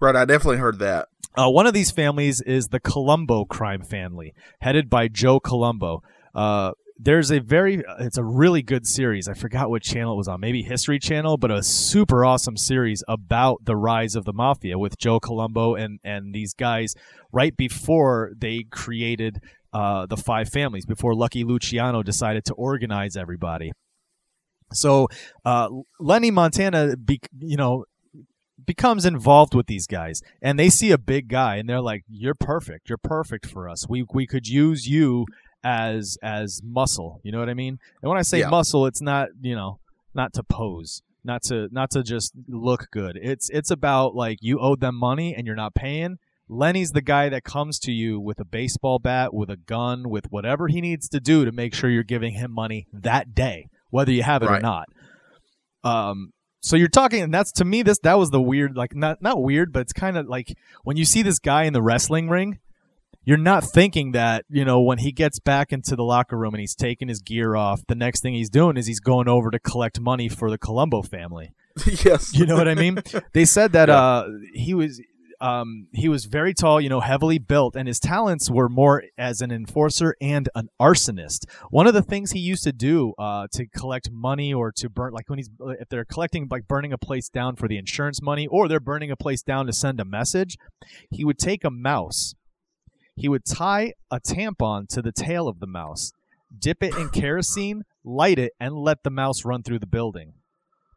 right, 0.00 0.14
I 0.14 0.24
definitely 0.24 0.58
heard 0.58 0.78
that. 0.78 1.08
Uh, 1.36 1.48
one 1.48 1.66
of 1.66 1.74
these 1.74 1.90
families 1.90 2.40
is 2.40 2.68
the 2.68 2.80
Colombo 2.80 3.44
crime 3.44 3.82
family, 3.82 4.34
headed 4.60 4.90
by 4.90 5.08
Joe 5.08 5.38
Colombo. 5.38 6.02
Uh, 6.34 6.72
there's 6.98 7.30
a 7.30 7.38
very, 7.38 7.84
it's 8.00 8.18
a 8.18 8.24
really 8.24 8.60
good 8.60 8.84
series. 8.84 9.28
I 9.28 9.34
forgot 9.34 9.70
what 9.70 9.82
channel 9.82 10.14
it 10.14 10.16
was 10.16 10.26
on, 10.26 10.40
maybe 10.40 10.62
History 10.62 10.98
Channel, 10.98 11.36
but 11.36 11.52
a 11.52 11.62
super 11.62 12.24
awesome 12.24 12.56
series 12.56 13.04
about 13.06 13.64
the 13.64 13.76
rise 13.76 14.16
of 14.16 14.24
the 14.24 14.32
mafia 14.32 14.78
with 14.78 14.98
Joe 14.98 15.20
Colombo 15.20 15.76
and 15.76 16.00
and 16.02 16.34
these 16.34 16.54
guys 16.54 16.94
right 17.30 17.56
before 17.56 18.32
they 18.36 18.64
created 18.70 19.40
uh, 19.72 20.06
the 20.06 20.16
five 20.16 20.48
families, 20.48 20.86
before 20.86 21.14
Lucky 21.14 21.44
Luciano 21.44 22.02
decided 22.02 22.44
to 22.46 22.54
organize 22.54 23.16
everybody. 23.16 23.70
So 24.72 25.08
uh, 25.44 25.68
Lenny 25.98 26.30
Montana, 26.30 26.96
be, 26.96 27.20
you 27.40 27.56
know, 27.56 27.84
becomes 28.64 29.06
involved 29.06 29.54
with 29.54 29.66
these 29.66 29.86
guys 29.86 30.20
and 30.42 30.58
they 30.58 30.68
see 30.68 30.90
a 30.90 30.98
big 30.98 31.28
guy 31.28 31.56
and 31.56 31.68
they're 31.68 31.80
like 31.80 32.04
you're 32.08 32.34
perfect. 32.34 32.88
You're 32.88 32.98
perfect 32.98 33.46
for 33.46 33.68
us. 33.68 33.88
We 33.88 34.04
we 34.12 34.26
could 34.26 34.46
use 34.46 34.86
you 34.86 35.26
as 35.64 36.18
as 36.22 36.60
muscle. 36.62 37.20
You 37.22 37.32
know 37.32 37.38
what 37.38 37.48
i 37.48 37.54
mean? 37.54 37.78
And 38.02 38.10
when 38.10 38.18
i 38.18 38.22
say 38.22 38.40
Yeah. 38.40 38.48
muscle 38.50 38.86
it's 38.86 39.00
not 39.00 39.28
you 39.40 39.54
know 39.54 39.78
not 40.14 40.32
to 40.34 40.42
pose 40.42 41.02
not 41.24 41.42
to 41.44 41.68
not 41.72 41.90
to 41.92 42.02
just 42.02 42.32
look 42.46 42.88
good. 42.90 43.18
It's 43.22 43.48
it's 43.50 43.70
about 43.70 44.14
like 44.14 44.38
you 44.42 44.58
owe 44.60 44.76
them 44.76 44.96
money 44.96 45.34
and 45.34 45.46
you're 45.46 45.56
not 45.56 45.74
paying. 45.74 46.18
Lenny's 46.48 46.92
the 46.92 47.02
guy 47.02 47.28
that 47.28 47.44
comes 47.44 47.78
to 47.80 47.92
you 47.92 48.18
with 48.20 48.38
a 48.40 48.44
baseball 48.44 48.98
bat 48.98 49.32
with 49.34 49.50
a 49.50 49.56
gun 49.56 50.08
with 50.08 50.26
whatever 50.30 50.68
he 50.68 50.80
needs 50.80 51.08
to 51.10 51.20
do 51.20 51.44
to 51.44 51.52
make 51.52 51.74
sure 51.74 51.90
you're 51.90 52.02
giving 52.02 52.32
him 52.34 52.50
money 52.52 52.86
that 52.92 53.34
day 53.34 53.68
whether 53.90 54.12
you 54.12 54.22
have 54.22 54.42
it 54.42 54.48
or 54.50 54.60
not 54.60 54.88
um 55.84 56.32
so 56.60 56.76
you're 56.76 56.88
talking 56.88 57.22
and 57.22 57.32
that's 57.32 57.52
to 57.52 57.64
me 57.64 57.82
this 57.82 57.98
that 58.00 58.18
was 58.18 58.30
the 58.30 58.40
weird 58.40 58.76
like 58.76 58.94
not 58.94 59.22
not 59.22 59.42
weird 59.42 59.72
but 59.72 59.80
it's 59.80 59.92
kind 59.92 60.16
of 60.16 60.26
like 60.26 60.56
when 60.84 60.96
you 60.96 61.04
see 61.04 61.22
this 61.22 61.38
guy 61.38 61.64
in 61.64 61.72
the 61.72 61.82
wrestling 61.82 62.28
ring 62.28 62.58
you're 63.24 63.36
not 63.36 63.62
thinking 63.62 64.12
that 64.12 64.44
you 64.48 64.64
know 64.64 64.80
when 64.80 64.98
he 64.98 65.12
gets 65.12 65.38
back 65.38 65.72
into 65.72 65.94
the 65.94 66.02
locker 66.02 66.36
room 66.36 66.54
and 66.54 66.60
he's 66.60 66.74
taking 66.74 67.08
his 67.08 67.20
gear 67.20 67.54
off 67.54 67.80
the 67.86 67.94
next 67.94 68.20
thing 68.22 68.34
he's 68.34 68.50
doing 68.50 68.76
is 68.76 68.86
he's 68.86 69.00
going 69.00 69.28
over 69.28 69.50
to 69.50 69.58
collect 69.58 70.00
money 70.00 70.28
for 70.28 70.50
the 70.50 70.58
colombo 70.58 71.02
family 71.02 71.52
yes. 72.04 72.34
you 72.34 72.44
know 72.44 72.56
what 72.56 72.66
i 72.68 72.74
mean 72.74 72.98
they 73.34 73.44
said 73.44 73.72
that 73.72 73.88
Yeah. 73.88 73.96
uh 74.02 74.28
he 74.54 74.74
was 74.74 75.00
um 75.40 75.86
he 75.92 76.08
was 76.08 76.24
very 76.24 76.52
tall 76.52 76.80
you 76.80 76.88
know 76.88 77.00
heavily 77.00 77.38
built 77.38 77.76
and 77.76 77.86
his 77.86 78.00
talents 78.00 78.50
were 78.50 78.68
more 78.68 79.04
as 79.16 79.40
an 79.40 79.50
enforcer 79.52 80.16
and 80.20 80.48
an 80.54 80.68
arsonist. 80.80 81.46
One 81.70 81.86
of 81.86 81.94
the 81.94 82.02
things 82.02 82.32
he 82.32 82.40
used 82.40 82.64
to 82.64 82.72
do 82.72 83.14
uh 83.18 83.46
to 83.52 83.66
collect 83.66 84.10
money 84.10 84.52
or 84.52 84.72
to 84.72 84.88
burn 84.88 85.12
like 85.12 85.28
when 85.28 85.38
he's 85.38 85.50
if 85.80 85.88
they're 85.88 86.04
collecting 86.04 86.48
like 86.50 86.66
burning 86.66 86.92
a 86.92 86.98
place 86.98 87.28
down 87.28 87.56
for 87.56 87.68
the 87.68 87.78
insurance 87.78 88.20
money 88.20 88.46
or 88.46 88.68
they're 88.68 88.80
burning 88.80 89.10
a 89.10 89.16
place 89.16 89.42
down 89.42 89.66
to 89.66 89.72
send 89.72 90.00
a 90.00 90.04
message 90.04 90.56
he 91.10 91.24
would 91.24 91.38
take 91.38 91.64
a 91.64 91.70
mouse 91.70 92.34
he 93.14 93.28
would 93.28 93.44
tie 93.44 93.92
a 94.10 94.20
tampon 94.20 94.88
to 94.88 95.02
the 95.02 95.12
tail 95.12 95.48
of 95.48 95.60
the 95.60 95.66
mouse 95.66 96.12
dip 96.58 96.82
it 96.82 96.94
in 96.96 97.08
kerosene 97.10 97.82
light 98.04 98.38
it 98.38 98.52
and 98.58 98.74
let 98.74 99.02
the 99.04 99.10
mouse 99.10 99.44
run 99.44 99.62
through 99.62 99.78
the 99.78 99.86
building 99.86 100.32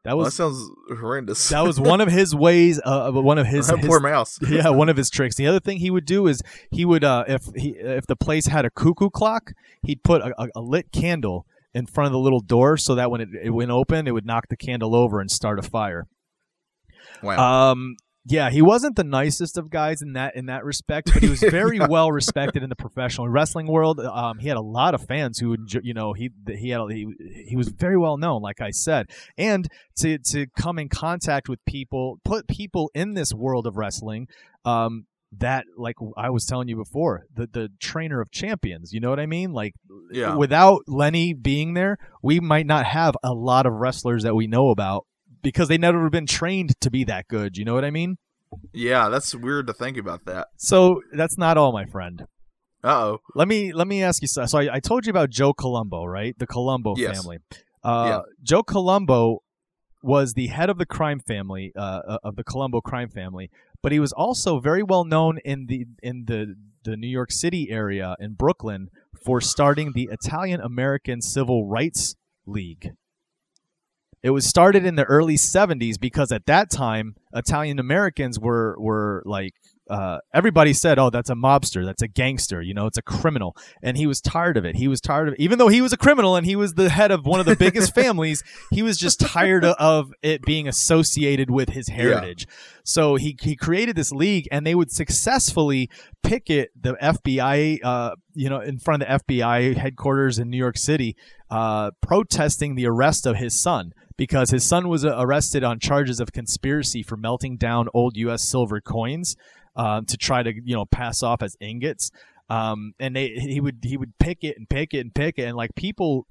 that 0.03 0.17
Well, 0.17 0.25
was 0.25 0.35
that 0.35 0.43
sounds 0.43 0.69
horrendous. 0.99 1.49
that 1.49 1.61
was 1.61 1.79
one 1.79 2.01
of 2.01 2.11
his 2.11 2.33
ways 2.35 2.79
uh, 2.83 3.11
one 3.11 3.37
of 3.37 3.45
his, 3.47 3.69
his 3.69 3.85
poor 3.87 3.99
mouse. 3.99 4.39
yeah 4.49 4.69
one 4.69 4.89
of 4.89 4.97
his 4.97 5.09
tricks 5.09 5.35
the 5.35 5.47
other 5.47 5.59
thing 5.59 5.77
he 5.77 5.91
would 5.91 6.05
do 6.05 6.27
is 6.27 6.41
he 6.71 6.85
would 6.85 7.03
uh, 7.03 7.23
if 7.27 7.43
he 7.55 7.69
if 7.77 8.07
the 8.07 8.15
place 8.15 8.47
had 8.47 8.65
a 8.65 8.69
cuckoo 8.69 9.09
clock 9.09 9.51
he'd 9.83 10.03
put 10.03 10.21
a, 10.21 10.33
a, 10.41 10.47
a 10.55 10.61
lit 10.61 10.91
candle 10.91 11.45
in 11.73 11.85
front 11.85 12.07
of 12.07 12.11
the 12.11 12.19
little 12.19 12.41
door 12.41 12.77
so 12.77 12.95
that 12.95 13.09
when 13.11 13.21
it, 13.21 13.29
it 13.43 13.49
went 13.51 13.71
open 13.71 14.07
it 14.07 14.11
would 14.11 14.25
knock 14.25 14.47
the 14.49 14.57
candle 14.57 14.95
over 14.95 15.19
and 15.21 15.29
start 15.31 15.59
a 15.59 15.61
fire 15.61 16.07
Wow. 17.23 17.71
um 17.71 17.95
yeah, 18.25 18.49
he 18.51 18.61
wasn't 18.61 18.95
the 18.95 19.03
nicest 19.03 19.57
of 19.57 19.69
guys 19.69 20.01
in 20.01 20.13
that 20.13 20.35
in 20.35 20.45
that 20.45 20.63
respect, 20.63 21.11
but 21.13 21.23
he 21.23 21.29
was 21.29 21.39
very 21.49 21.79
well 21.79 22.11
respected 22.11 22.61
in 22.61 22.69
the 22.69 22.75
professional 22.75 23.27
wrestling 23.27 23.67
world. 23.67 23.99
Um, 23.99 24.37
he 24.39 24.47
had 24.47 24.57
a 24.57 24.61
lot 24.61 24.93
of 24.93 25.05
fans 25.07 25.39
who, 25.39 25.55
you 25.81 25.93
know, 25.93 26.13
he 26.13 26.29
he 26.47 26.69
had 26.69 26.81
he, 26.91 27.07
he 27.47 27.55
was 27.55 27.69
very 27.69 27.97
well 27.97 28.17
known, 28.17 28.41
like 28.41 28.61
I 28.61 28.69
said, 28.71 29.07
and 29.37 29.67
to 29.97 30.19
to 30.29 30.45
come 30.57 30.77
in 30.77 30.87
contact 30.89 31.49
with 31.49 31.59
people, 31.65 32.19
put 32.23 32.47
people 32.47 32.91
in 32.93 33.15
this 33.15 33.33
world 33.33 33.65
of 33.65 33.75
wrestling, 33.77 34.27
um, 34.65 35.05
that 35.37 35.65
like 35.77 35.95
I 36.17 36.29
was 36.29 36.45
telling 36.45 36.67
you 36.67 36.75
before, 36.75 37.23
the 37.33 37.47
the 37.51 37.69
trainer 37.79 38.21
of 38.21 38.29
champions. 38.31 38.93
You 38.93 38.99
know 38.99 39.09
what 39.09 39.19
I 39.19 39.25
mean? 39.25 39.51
Like, 39.53 39.73
Yeah. 40.11 40.35
without 40.35 40.81
Lenny 40.87 41.33
being 41.33 41.73
there, 41.73 41.97
we 42.21 42.39
might 42.39 42.65
not 42.67 42.85
have 42.85 43.15
a 43.23 43.33
lot 43.33 43.65
of 43.65 43.73
wrestlers 43.73 44.23
that 44.23 44.35
we 44.35 44.45
know 44.47 44.69
about 44.69 45.05
because 45.41 45.67
they 45.67 45.77
never 45.77 46.09
been 46.09 46.25
trained 46.27 46.79
to 46.81 46.89
be 46.91 47.03
that 47.05 47.27
good. 47.27 47.57
You 47.57 47.65
know 47.65 47.73
what 47.73 47.85
I 47.85 47.91
mean? 47.91 48.17
yeah, 48.73 49.07
that's 49.09 49.33
weird 49.33 49.67
to 49.67 49.73
think 49.73 49.95
about 49.97 50.25
that. 50.25 50.47
So 50.57 51.01
that's 51.13 51.37
not 51.37 51.57
all, 51.57 51.71
my 51.71 51.85
friend. 51.85 52.25
Uh 52.83 52.87
oh. 52.89 53.17
Let 53.35 53.47
me 53.47 53.71
let 53.73 53.87
me 53.87 54.03
ask 54.03 54.21
you. 54.21 54.27
So 54.27 54.45
so 54.45 54.57
I, 54.59 54.75
I 54.75 54.79
told 54.79 55.05
you 55.05 55.11
about 55.11 55.29
Joe 55.29 55.53
Colombo, 55.53 56.03
right? 56.05 56.37
The 56.37 56.47
Colombo 56.47 56.95
Yes. 56.97 57.15
family. 57.17 57.37
Uh, 57.83 58.05
Yeah. 58.07 58.19
Joe 58.43 58.63
Colombo 58.63 59.39
was 60.03 60.33
the 60.33 60.47
head 60.47 60.69
of 60.69 60.77
the 60.79 60.85
crime 60.85 61.19
family 61.19 61.71
uh, 61.75 62.17
of 62.23 62.35
the 62.35 62.43
Colombo 62.43 62.81
crime 62.81 63.09
family, 63.09 63.51
but 63.83 63.91
he 63.91 63.99
was 63.99 64.11
also 64.11 64.59
very 64.59 64.81
well 64.83 65.05
known 65.05 65.37
in 65.45 65.67
the 65.67 65.85
in 66.01 66.25
the 66.25 66.55
the 66.83 66.97
New 66.97 67.07
York 67.07 67.31
City 67.31 67.69
area 67.69 68.15
in 68.19 68.33
Brooklyn 68.33 68.87
for 69.23 69.39
starting 69.39 69.91
the 69.93 70.09
Italian 70.11 70.59
American 70.59 71.21
Civil 71.21 71.67
Rights 71.67 72.15
League. 72.47 72.89
It 74.23 74.29
was 74.29 74.45
started 74.45 74.85
in 74.85 74.95
the 74.95 75.03
early 75.05 75.35
70s 75.35 75.99
because 75.99 76.31
at 76.31 76.45
that 76.45 76.69
time 76.69 77.15
Italian 77.33 77.79
Americans 77.79 78.39
were 78.39 78.75
were 78.79 79.23
like 79.25 79.53
uh, 79.91 80.19
everybody 80.33 80.71
said, 80.71 80.97
"Oh, 80.97 81.09
that's 81.09 81.29
a 81.29 81.35
mobster, 81.35 81.85
that's 81.85 82.01
a 82.01 82.07
gangster, 82.07 82.61
you 82.61 82.73
know, 82.73 82.85
it's 82.85 82.97
a 82.97 83.01
criminal," 83.01 83.57
and 83.83 83.97
he 83.97 84.07
was 84.07 84.21
tired 84.21 84.55
of 84.55 84.63
it. 84.63 84.77
He 84.77 84.87
was 84.87 85.01
tired 85.01 85.27
of, 85.27 85.35
even 85.37 85.59
though 85.59 85.67
he 85.67 85.81
was 85.81 85.91
a 85.91 85.97
criminal 85.97 86.37
and 86.37 86.45
he 86.45 86.55
was 86.55 86.75
the 86.75 86.89
head 86.89 87.11
of 87.11 87.25
one 87.25 87.41
of 87.41 87.45
the 87.45 87.57
biggest 87.57 87.93
families, 88.01 88.41
he 88.71 88.83
was 88.83 88.97
just 88.97 89.19
tired 89.19 89.65
of 89.65 90.13
it 90.21 90.43
being 90.43 90.65
associated 90.65 91.51
with 91.51 91.69
his 91.69 91.89
heritage. 91.89 92.47
So 92.85 93.15
he 93.15 93.37
he 93.41 93.57
created 93.57 93.97
this 93.97 94.13
league, 94.13 94.47
and 94.49 94.65
they 94.65 94.75
would 94.75 94.91
successfully 94.91 95.89
picket 96.23 96.69
the 96.79 96.93
FBI, 96.93 97.79
uh, 97.83 98.15
you 98.33 98.49
know, 98.49 98.61
in 98.61 98.79
front 98.79 99.03
of 99.03 99.21
the 99.27 99.35
FBI 99.35 99.75
headquarters 99.75 100.39
in 100.39 100.49
New 100.49 100.57
York 100.57 100.77
City, 100.77 101.17
uh, 101.49 101.91
protesting 102.01 102.75
the 102.75 102.87
arrest 102.87 103.25
of 103.25 103.35
his 103.35 103.59
son 103.59 103.91
because 104.21 104.51
his 104.51 104.63
son 104.63 104.87
was 104.87 105.03
uh, 105.03 105.15
arrested 105.17 105.63
on 105.63 105.79
charges 105.79 106.19
of 106.19 106.31
conspiracy 106.31 107.01
for 107.01 107.17
melting 107.17 107.57
down 107.57 107.87
old 107.91 108.15
U.S. 108.17 108.47
silver 108.47 108.79
coins 108.79 109.35
uh, 109.75 110.01
to 110.05 110.15
try 110.15 110.43
to 110.43 110.53
you 110.53 110.75
know 110.75 110.85
pass 110.85 111.23
off 111.23 111.41
as 111.41 111.57
ingots. 111.59 112.11
Um, 112.47 112.93
and 112.99 113.15
they 113.15 113.29
he 113.29 113.59
would 113.59 113.79
he 113.81 113.97
would 113.97 114.15
pick 114.19 114.43
it 114.43 114.59
and 114.59 114.69
pick 114.69 114.93
it 114.93 114.99
and 114.99 115.11
pick 115.11 115.39
it, 115.39 115.45
and 115.45 115.57
like 115.57 115.73
people 115.73 116.27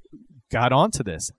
got 0.53 0.73
onto 0.73 1.03
this. 1.03 1.33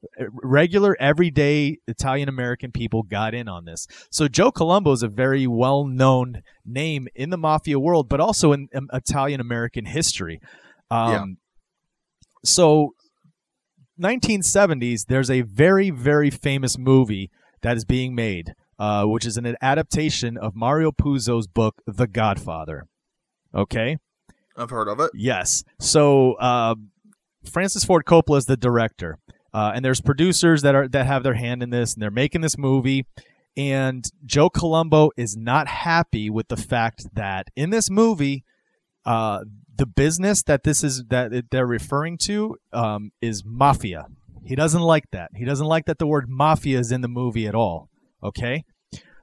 Regular, 0.44 0.98
everyday 1.00 1.78
Italian 1.88 2.28
American 2.28 2.74
people 2.74 3.04
got 3.04 3.34
in 3.34 3.48
on 3.48 3.64
this. 3.64 3.88
So 4.10 4.28
Joe 4.28 4.52
Colombo 4.52 4.92
is 4.92 5.04
a 5.04 5.08
very 5.08 5.48
well 5.48 5.86
known 5.86 6.44
name 6.66 7.08
in 7.16 7.30
the 7.30 7.38
mafia 7.38 7.80
world, 7.80 8.10
but 8.10 8.20
also 8.20 8.52
in 8.52 8.68
um, 8.76 8.90
Italian 8.92 9.40
American 9.40 9.86
history. 9.86 10.42
Um, 10.90 11.12
Yeah. 11.12 11.26
So, 12.44 12.96
1970s, 14.02 15.06
there's 15.08 15.30
a 15.30 15.42
very, 15.42 15.90
very 15.90 16.30
famous 16.30 16.78
movie 16.78 17.30
that 17.62 17.78
is 17.78 17.86
being 17.86 18.16
made, 18.16 18.54
uh, 18.80 19.06
which 19.06 19.26
is 19.26 19.38
an 19.38 19.56
adaptation 19.62 20.38
of 20.38 20.56
Mario 20.56 20.92
Puzo's 20.92 21.48
book, 21.48 21.82
The 21.86 22.08
Godfather. 22.08 22.88
Okay? 23.54 23.98
I've 24.58 24.70
heard 24.70 24.88
of 24.88 25.00
it. 25.00 25.12
Yes. 25.14 25.64
So 25.80 26.34
uh, 26.34 26.76
Francis 27.50 27.84
Ford 27.84 28.06
Coppola 28.06 28.38
is 28.38 28.46
the 28.46 28.58
director, 28.58 29.18
uh, 29.54 29.72
and 29.74 29.84
there's 29.84 30.02
producers 30.02 30.62
that 30.62 30.76
are 30.76 30.88
that 30.88 31.06
have 31.06 31.24
their 31.24 31.34
hand 31.34 31.64
in 31.64 31.70
this, 31.70 31.94
and 31.94 32.02
they're 32.02 32.12
making 32.12 32.42
this 32.42 32.58
movie. 32.58 33.06
And 33.58 34.06
Joe 34.26 34.50
Colombo 34.50 35.12
is 35.18 35.36
not 35.36 35.68
happy 35.68 36.30
with 36.30 36.48
the 36.48 36.58
fact 36.58 37.14
that 37.16 37.48
in 37.56 37.70
this 37.70 37.90
movie, 37.90 38.46
uh, 39.06 39.44
the 39.76 39.86
business 39.86 40.44
that 40.44 40.64
this 40.64 40.84
is 40.84 41.06
that 41.10 41.34
it- 41.34 41.50
they're 41.52 41.66
referring 41.66 42.18
to 42.20 42.56
um, 42.74 43.12
is 43.22 43.44
mafia. 43.46 44.06
He 44.44 44.56
doesn't 44.56 44.82
like 44.82 45.06
that. 45.12 45.32
He 45.36 45.46
doesn't 45.46 45.68
like 45.68 45.86
that 45.86 45.98
the 46.00 46.08
word 46.08 46.28
mafia 46.30 46.80
is 46.80 46.92
in 46.92 47.02
the 47.02 47.08
movie 47.08 47.48
at 47.48 47.56
all. 47.56 47.90
Okay, 48.24 48.64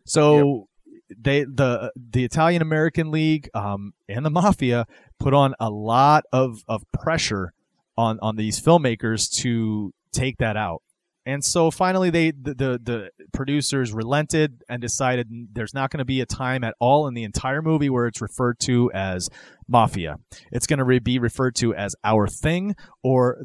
so 0.04 0.68
they 1.16 1.44
the 1.44 1.92
the 1.96 2.24
Italian 2.24 2.62
American 2.62 3.10
League 3.10 3.48
um, 3.54 3.92
and 4.08 4.24
the 4.26 4.30
mafia 4.30 4.86
put 5.18 5.34
on 5.34 5.54
a 5.60 5.70
lot 5.70 6.24
of, 6.32 6.62
of 6.68 6.82
pressure 6.92 7.52
on, 7.96 8.18
on 8.20 8.36
these 8.36 8.60
filmmakers 8.60 9.30
to 9.42 9.92
take 10.12 10.38
that 10.38 10.56
out. 10.56 10.82
And 11.28 11.44
so 11.44 11.70
finally 11.70 12.08
they 12.08 12.30
the, 12.30 12.54
the, 12.54 12.80
the 12.82 13.10
producers 13.34 13.92
relented 13.92 14.62
and 14.66 14.80
decided 14.80 15.28
there's 15.52 15.74
not 15.74 15.90
going 15.90 15.98
to 15.98 16.06
be 16.06 16.22
a 16.22 16.26
time 16.26 16.64
at 16.64 16.74
all 16.80 17.06
in 17.06 17.12
the 17.12 17.22
entire 17.22 17.60
movie 17.60 17.90
where 17.90 18.06
it's 18.06 18.22
referred 18.22 18.58
to 18.60 18.90
as 18.94 19.28
mafia. 19.68 20.16
It's 20.50 20.66
going 20.66 20.78
to 20.78 21.00
be 21.02 21.18
referred 21.18 21.54
to 21.56 21.74
as 21.74 21.94
our 22.02 22.28
thing 22.28 22.76
or 23.02 23.44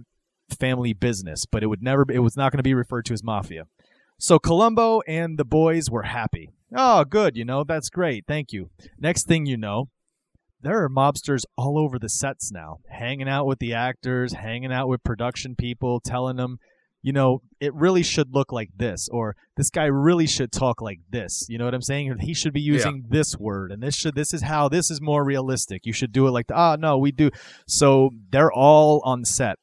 family 0.57 0.93
business, 0.93 1.45
but 1.45 1.61
it 1.61 1.67
would 1.67 1.83
never 1.83 2.05
it 2.09 2.19
was 2.19 2.37
not 2.37 2.53
going 2.53 2.59
to 2.59 2.63
be 2.63 2.73
referred 2.73 3.03
to 3.07 3.13
as 3.13 3.21
mafia. 3.21 3.65
So 4.17 4.39
Colombo 4.39 5.01
and 5.05 5.37
the 5.37 5.43
boys 5.43 5.89
were 5.91 6.03
happy. 6.03 6.51
Oh, 6.73 7.03
good, 7.03 7.35
you 7.35 7.43
know, 7.43 7.65
that's 7.65 7.89
great. 7.89 8.23
Thank 8.25 8.53
you. 8.53 8.69
Next 8.97 9.27
thing 9.27 9.45
you 9.45 9.57
know, 9.57 9.89
there 10.61 10.81
are 10.81 10.89
mobsters 10.89 11.43
all 11.57 11.77
over 11.77 11.99
the 11.99 12.07
sets 12.07 12.49
now, 12.49 12.77
hanging 12.87 13.27
out 13.27 13.45
with 13.45 13.59
the 13.59 13.73
actors, 13.73 14.31
hanging 14.31 14.71
out 14.71 14.87
with 14.87 15.03
production 15.03 15.57
people, 15.57 15.99
telling 15.99 16.37
them, 16.37 16.59
you 17.03 17.13
know, 17.13 17.41
it 17.59 17.73
really 17.75 18.01
should 18.01 18.33
look 18.33 18.51
like 18.51 18.69
this, 18.75 19.07
or 19.11 19.35
this 19.57 19.69
guy 19.69 19.85
really 19.85 20.25
should 20.25 20.51
talk 20.51 20.81
like 20.81 20.99
this. 21.09 21.45
You 21.49 21.57
know 21.59 21.65
what 21.65 21.75
I'm 21.75 21.81
saying? 21.81 22.17
He 22.21 22.33
should 22.33 22.53
be 22.53 22.61
using 22.61 23.03
this 23.09 23.37
word, 23.37 23.71
and 23.71 23.83
this 23.83 23.93
should 23.95 24.15
this 24.15 24.33
is 24.33 24.41
how 24.41 24.69
this 24.69 24.89
is 24.89 25.01
more 25.01 25.23
realistic. 25.23 25.85
You 25.85 25.93
should 25.93 26.11
do 26.11 26.25
it 26.27 26.31
like, 26.31 26.45
ah, 26.51 26.77
no, 26.79 26.97
we 26.97 27.11
do. 27.11 27.29
So 27.67 28.09
they're 28.31 28.51
all 28.51 29.01
on 29.05 29.25
set. 29.25 29.57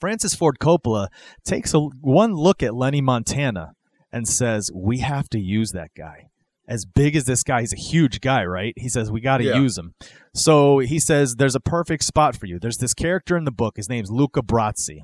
Francis 0.00 0.34
Ford 0.34 0.56
Coppola 0.60 1.08
takes 1.44 1.74
a 1.74 1.80
one 1.80 2.34
look 2.34 2.62
at 2.62 2.74
Lenny 2.74 3.00
Montana 3.00 3.72
and 4.12 4.26
says, 4.28 4.70
"We 4.74 4.98
have 4.98 5.28
to 5.30 5.38
use 5.38 5.72
that 5.72 5.90
guy." 5.96 6.28
As 6.68 6.84
big 6.84 7.16
as 7.16 7.24
this 7.24 7.42
guy, 7.42 7.60
he's 7.60 7.72
a 7.72 7.76
huge 7.76 8.20
guy, 8.20 8.44
right? 8.44 8.72
He 8.76 8.88
says 8.88 9.10
we 9.10 9.20
got 9.20 9.38
to 9.38 9.44
Yeah. 9.44 9.58
use 9.60 9.76
him. 9.76 9.94
So 10.34 10.78
he 10.78 11.00
says 11.00 11.34
there's 11.36 11.56
a 11.56 11.60
perfect 11.60 12.04
spot 12.04 12.36
for 12.36 12.46
you. 12.46 12.58
There's 12.60 12.78
this 12.78 12.94
character 12.94 13.36
in 13.36 13.44
the 13.44 13.50
book. 13.50 13.76
His 13.76 13.88
name's 13.88 14.10
Luca 14.10 14.42
Brasi. 14.42 15.00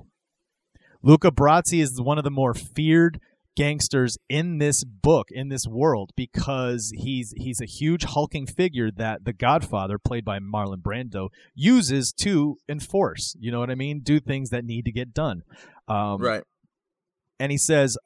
Luca 1.08 1.30
Brasi 1.30 1.80
is 1.82 1.98
one 2.02 2.18
of 2.18 2.24
the 2.24 2.30
more 2.30 2.52
feared 2.52 3.18
gangsters 3.56 4.18
in 4.28 4.58
this 4.58 4.84
book, 4.84 5.28
in 5.30 5.48
this 5.48 5.66
world, 5.66 6.10
because 6.14 6.92
he's 6.94 7.32
he's 7.38 7.62
a 7.62 7.64
huge 7.64 8.04
hulking 8.04 8.46
figure 8.46 8.90
that 8.90 9.24
the 9.24 9.32
Godfather, 9.32 9.98
played 9.98 10.22
by 10.22 10.38
Marlon 10.38 10.82
Brando, 10.82 11.30
uses 11.54 12.12
to 12.20 12.58
enforce. 12.68 13.34
You 13.40 13.50
know 13.50 13.58
what 13.58 13.70
I 13.70 13.74
mean? 13.74 14.00
Do 14.00 14.20
things 14.20 14.50
that 14.50 14.66
need 14.66 14.84
to 14.84 14.92
get 14.92 15.14
done. 15.14 15.44
Um, 15.88 16.20
Right. 16.20 16.42
and 17.40 17.50
he 17.50 17.56
says 17.56 17.96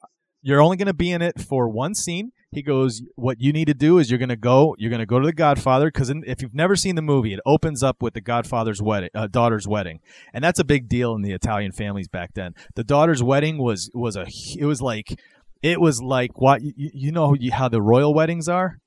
you're 0.41 0.61
only 0.61 0.77
going 0.77 0.87
to 0.87 0.93
be 0.93 1.11
in 1.11 1.21
it 1.21 1.41
for 1.41 1.67
one 1.67 1.95
scene 1.95 2.31
he 2.55 2.61
goes 2.61 3.01
what 3.15 3.39
you 3.39 3.53
need 3.53 3.65
to 3.65 3.73
do 3.73 3.97
is 3.97 4.09
you're 4.09 4.19
going 4.19 4.29
to 4.29 4.35
go 4.35 4.75
you're 4.77 4.89
going 4.89 4.99
to 4.99 5.05
go 5.05 5.19
to 5.19 5.25
the 5.25 5.33
godfather 5.33 5.87
because 5.87 6.09
if 6.25 6.41
you've 6.41 6.53
never 6.53 6.75
seen 6.75 6.95
the 6.95 7.01
movie 7.01 7.33
it 7.33 7.39
opens 7.45 7.83
up 7.83 8.01
with 8.01 8.13
the 8.13 8.21
godfather's 8.21 8.81
wedding 8.81 9.09
uh, 9.15 9.27
daughter's 9.27 9.67
wedding. 9.67 9.99
And 10.33 10.43
that's 10.43 10.59
a 10.59 10.63
big 10.63 10.87
deal 10.87 11.15
in 11.15 11.21
the 11.21 11.33
italian 11.33 11.71
families 11.71 12.07
back 12.07 12.33
then. 12.33 12.53
The 12.75 12.83
daughter's 12.83 13.23
wedding 13.23 13.57
was 13.57 13.89
was 13.93 14.15
a 14.15 14.25
it 14.57 14.65
was 14.65 14.81
like 14.81 15.19
it 15.61 15.79
was 15.79 16.01
like 16.01 16.39
what 16.39 16.61
you, 16.61 16.73
you 16.75 17.11
know 17.11 17.35
how 17.51 17.69
the 17.69 17.81
royal 17.81 18.13
weddings 18.13 18.47
are 18.47 18.79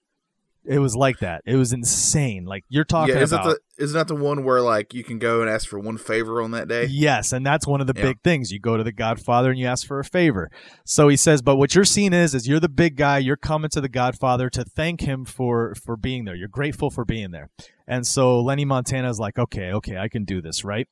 it 0.69 0.79
was 0.79 0.95
like 0.97 1.19
that 1.21 1.43
it 1.47 1.57
was 1.57 1.73
insane 1.73 2.45
like 2.45 2.65
you're 2.69 2.85
talking 2.85 3.15
Yeah, 3.15 3.23
is 3.23 3.33
about 3.33 3.47
that 3.47 3.59
the 3.77 3.85
is 3.85 3.93
that 3.93 4.09
the 4.09 4.15
one 4.15 4.43
where 4.45 4.61
like 4.61 4.95
you 4.95 5.05
can 5.05 5.19
go 5.19 5.41
and 5.41 5.51
ask 5.51 5.69
for 5.69 5.79
one 5.79 5.99
favor 5.99 6.41
on 6.43 6.51
that 6.53 6.67
day? 6.69 6.87
Yes, 6.87 7.33
and 7.33 7.45
that's 7.45 7.67
one 7.67 7.81
of 7.81 7.87
the 7.87 7.93
Yeah. 7.97 8.03
big 8.03 8.23
things. 8.23 8.51
You 8.51 8.59
go 8.59 8.77
to 8.77 8.83
the 8.85 8.93
Godfather 8.93 9.51
and 9.51 9.59
you 9.59 9.67
ask 9.67 9.87
for 9.87 9.99
a 10.01 10.05
favor. 10.05 10.51
So 10.85 11.09
he 11.09 11.17
says, 11.17 11.43
but 11.43 11.57
what 11.57 11.75
you're 11.75 11.85
seeing 11.85 12.13
is, 12.13 12.35
is 12.35 12.49
you're 12.49 12.61
the 12.61 12.69
big 12.69 12.97
guy. 12.97 13.19
You're 13.19 13.37
coming 13.37 13.71
to 13.71 13.81
the 13.81 13.89
Godfather 13.89 14.49
to 14.51 14.65
thank 14.65 15.03
him 15.03 15.25
for 15.25 15.75
for 15.85 15.97
being 15.97 16.25
there. 16.25 16.35
You're 16.35 16.49
grateful 16.49 16.91
for 16.91 17.05
being 17.05 17.31
there. 17.31 17.51
And 17.87 18.07
so 18.07 18.41
Lenny 18.41 18.65
Montana 18.65 19.09
is 19.11 19.19
like, 19.19 19.39
okay, 19.39 19.73
okay, 19.73 19.97
I 19.99 20.09
can 20.09 20.25
do 20.25 20.41
this, 20.43 20.65
right? 20.65 20.87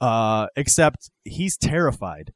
Uh, 0.00 0.48
except 0.56 1.10
he's 1.24 1.56
terrified. 1.56 2.32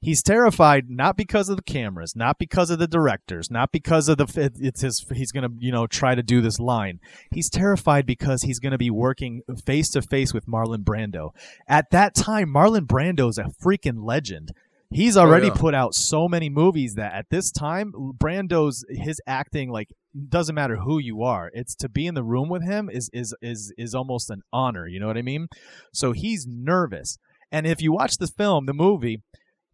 He's 0.00 0.22
terrified 0.22 0.88
not 0.88 1.16
because 1.16 1.48
of 1.48 1.56
the 1.56 1.62
cameras, 1.62 2.14
not 2.14 2.38
because 2.38 2.70
of 2.70 2.78
the 2.78 2.86
directors, 2.86 3.50
not 3.50 3.72
because 3.72 4.08
of 4.08 4.18
the 4.18 4.52
it's 4.60 4.82
his 4.82 5.04
he's 5.12 5.32
going 5.32 5.48
to, 5.48 5.54
you 5.58 5.72
know, 5.72 5.86
try 5.86 6.14
to 6.14 6.22
do 6.22 6.40
this 6.40 6.60
line. 6.60 7.00
He's 7.32 7.50
terrified 7.50 8.06
because 8.06 8.42
he's 8.42 8.60
going 8.60 8.72
to 8.72 8.78
be 8.78 8.90
working 8.90 9.42
face 9.64 9.90
to 9.90 10.02
face 10.02 10.32
with 10.32 10.46
Marlon 10.46 10.84
Brando. 10.84 11.30
At 11.66 11.90
that 11.90 12.14
time, 12.14 12.48
Marlon 12.48 12.86
Brando 12.86 13.28
is 13.28 13.38
a 13.38 13.50
freaking 13.62 14.04
legend. 14.04 14.52
He's 14.90 15.16
oh, 15.16 15.22
already 15.22 15.48
yeah. 15.48 15.54
put 15.54 15.74
out 15.74 15.94
so 15.94 16.28
many 16.28 16.48
movies 16.48 16.94
that 16.94 17.12
at 17.12 17.26
this 17.30 17.50
time, 17.50 17.92
Brando's 18.16 18.84
his 18.88 19.20
acting 19.26 19.70
like 19.70 19.88
doesn't 20.28 20.54
matter 20.54 20.76
who 20.76 20.98
you 20.98 21.22
are. 21.22 21.50
It's 21.52 21.74
to 21.76 21.88
be 21.88 22.06
in 22.06 22.14
the 22.14 22.22
room 22.22 22.48
with 22.48 22.62
him 22.62 22.88
is 22.88 23.10
is 23.12 23.34
is 23.42 23.72
is 23.76 23.94
almost 23.94 24.30
an 24.30 24.42
honor. 24.52 24.86
You 24.86 25.00
know 25.00 25.06
what 25.06 25.18
I 25.18 25.22
mean? 25.22 25.48
So 25.92 26.12
he's 26.12 26.46
nervous. 26.48 27.18
And 27.50 27.66
if 27.66 27.80
you 27.80 27.92
watch 27.92 28.18
the 28.18 28.26
film, 28.26 28.66
the 28.66 28.74
movie, 28.74 29.22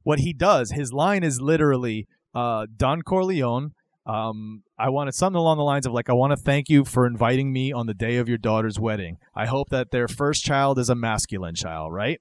what 0.04 0.20
he 0.20 0.32
does, 0.32 0.70
his 0.70 0.92
line 0.92 1.24
is 1.24 1.40
literally 1.40 2.06
uh, 2.34 2.66
Don 2.76 3.02
Corleone. 3.02 3.72
Um, 4.06 4.62
I 4.78 4.90
wanted 4.90 5.14
something 5.14 5.38
along 5.38 5.56
the 5.56 5.64
lines 5.64 5.86
of 5.86 5.92
like, 5.92 6.10
I 6.10 6.12
want 6.12 6.32
to 6.32 6.36
thank 6.36 6.68
you 6.68 6.84
for 6.84 7.06
inviting 7.06 7.52
me 7.52 7.72
on 7.72 7.86
the 7.86 7.94
day 7.94 8.16
of 8.16 8.28
your 8.28 8.38
daughter's 8.38 8.78
wedding. 8.78 9.16
I 9.34 9.46
hope 9.46 9.70
that 9.70 9.90
their 9.90 10.08
first 10.08 10.44
child 10.44 10.78
is 10.78 10.90
a 10.90 10.94
masculine 10.94 11.54
child, 11.54 11.92
right? 11.92 12.20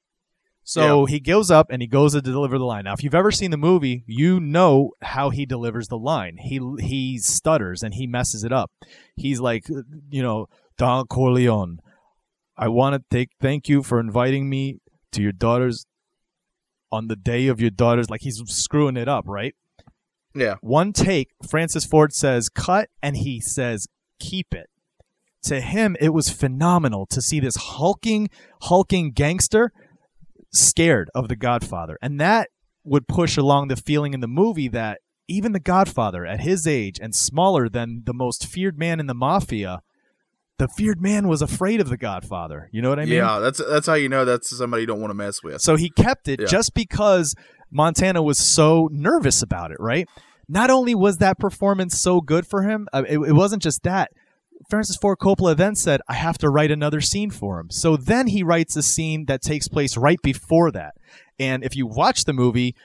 So 0.65 1.05
he 1.05 1.19
goes 1.19 1.51
up 1.51 1.67
and 1.69 1.81
he 1.81 1.87
goes 1.89 2.13
to 2.13 2.21
deliver 2.21 2.57
the 2.57 2.63
line. 2.63 2.85
Now, 2.85 2.93
if 2.93 3.03
you've 3.03 3.13
ever 3.13 3.31
seen 3.31 3.51
the 3.51 3.57
movie, 3.57 4.03
you 4.07 4.39
know 4.39 4.91
how 5.01 5.29
he 5.29 5.45
delivers 5.45 5.89
the 5.89 5.97
line. 5.97 6.37
He 6.37 6.59
he 6.79 7.17
stutters 7.17 7.83
and 7.83 7.93
he 7.93 8.07
messes 8.07 8.45
it 8.45 8.53
up. 8.53 8.71
He's 9.17 9.41
like, 9.41 9.67
you 10.09 10.23
know, 10.23 10.47
Don 10.77 11.05
Corleone. 11.07 11.79
I 12.55 12.69
want 12.69 12.95
to 12.95 13.03
take 13.13 13.31
thank 13.41 13.67
you 13.67 13.83
for 13.83 13.99
inviting 13.99 14.49
me 14.49 14.79
to 15.11 15.21
your 15.21 15.33
daughter's 15.33 15.85
on 16.93 17.07
the 17.07 17.15
day 17.15 17.47
of 17.47 17.59
your 17.59 17.71
daughter's. 17.71 18.09
Like 18.09 18.21
he's 18.21 18.41
screwing 18.45 18.95
it 18.95 19.09
up, 19.09 19.25
right? 19.27 19.55
Yeah. 20.35 20.55
One 20.61 20.93
take, 20.93 21.31
Francis 21.47 21.85
Ford 21.85 22.13
says 22.13 22.49
cut, 22.49 22.89
and 23.01 23.17
he 23.17 23.41
says 23.41 23.87
keep 24.19 24.53
it. 24.53 24.69
To 25.43 25.59
him, 25.59 25.97
it 25.99 26.09
was 26.09 26.29
phenomenal 26.29 27.05
to 27.07 27.21
see 27.21 27.39
this 27.39 27.55
hulking, 27.55 28.29
hulking 28.61 29.11
gangster 29.11 29.73
scared 30.53 31.09
of 31.13 31.27
the 31.27 31.35
Godfather, 31.35 31.97
and 32.01 32.19
that 32.21 32.49
would 32.85 33.07
push 33.07 33.37
along 33.37 33.67
the 33.67 33.75
feeling 33.75 34.13
in 34.13 34.19
the 34.19 34.27
movie 34.27 34.67
that 34.69 34.99
even 35.27 35.51
the 35.53 35.59
Godfather, 35.59 36.25
at 36.25 36.41
his 36.41 36.67
age 36.67 36.99
and 37.01 37.15
smaller 37.15 37.69
than 37.69 38.03
the 38.05 38.13
most 38.13 38.45
feared 38.45 38.77
man 38.77 38.99
in 38.99 39.07
the 39.07 39.13
mafia, 39.13 39.81
the 40.59 40.67
feared 40.67 41.01
man 41.01 41.27
was 41.27 41.41
afraid 41.41 41.81
of 41.81 41.89
the 41.89 41.97
Godfather. 41.97 42.69
You 42.71 42.81
know 42.81 42.89
what 42.89 42.99
I 42.99 43.05
mean? 43.05 43.15
yeah, 43.15 43.39
that's 43.39 43.61
that's 43.65 43.87
how 43.87 43.95
you 43.95 44.09
know 44.09 44.23
that's 44.25 44.55
somebody 44.55 44.81
you 44.83 44.87
don't 44.87 45.01
want 45.01 45.11
to 45.11 45.15
mess 45.15 45.41
with. 45.43 45.61
So 45.61 45.75
he 45.75 45.89
kept 45.89 46.27
it 46.27 46.41
Yeah. 46.41 46.45
just 46.47 46.73
because 46.73 47.35
Montana 47.71 48.21
was 48.21 48.37
so 48.37 48.87
nervous 48.91 49.41
about 49.41 49.71
it, 49.71 49.77
right? 49.79 50.07
Not 50.47 50.69
only 50.69 50.93
was 50.93 51.17
that 51.17 51.39
performance 51.39 51.99
so 51.99 52.21
good 52.21 52.45
for 52.45 52.63
him, 52.63 52.87
uh, 52.93 53.03
it, 53.07 53.17
it 53.17 53.33
wasn't 53.33 53.63
just 53.63 53.83
that. 53.83 54.11
Francis 54.69 54.95
Ford 54.95 55.17
Coppola 55.19 55.57
then 55.57 55.75
said, 55.75 55.99
I 56.07 56.13
have 56.13 56.37
to 56.37 56.49
write 56.49 56.71
another 56.71 57.01
scene 57.01 57.31
for 57.31 57.59
him. 57.59 57.69
So 57.69 57.97
then 57.97 58.27
he 58.27 58.43
writes 58.43 58.75
a 58.77 58.83
scene 58.83 59.25
that 59.25 59.41
takes 59.41 59.67
place 59.67 59.97
right 59.97 60.19
before 60.21 60.71
that. 60.71 60.93
And 61.39 61.63
if 61.65 61.75
you 61.75 61.85
watch 61.87 62.23
the 62.25 62.31
movie, 62.33 62.75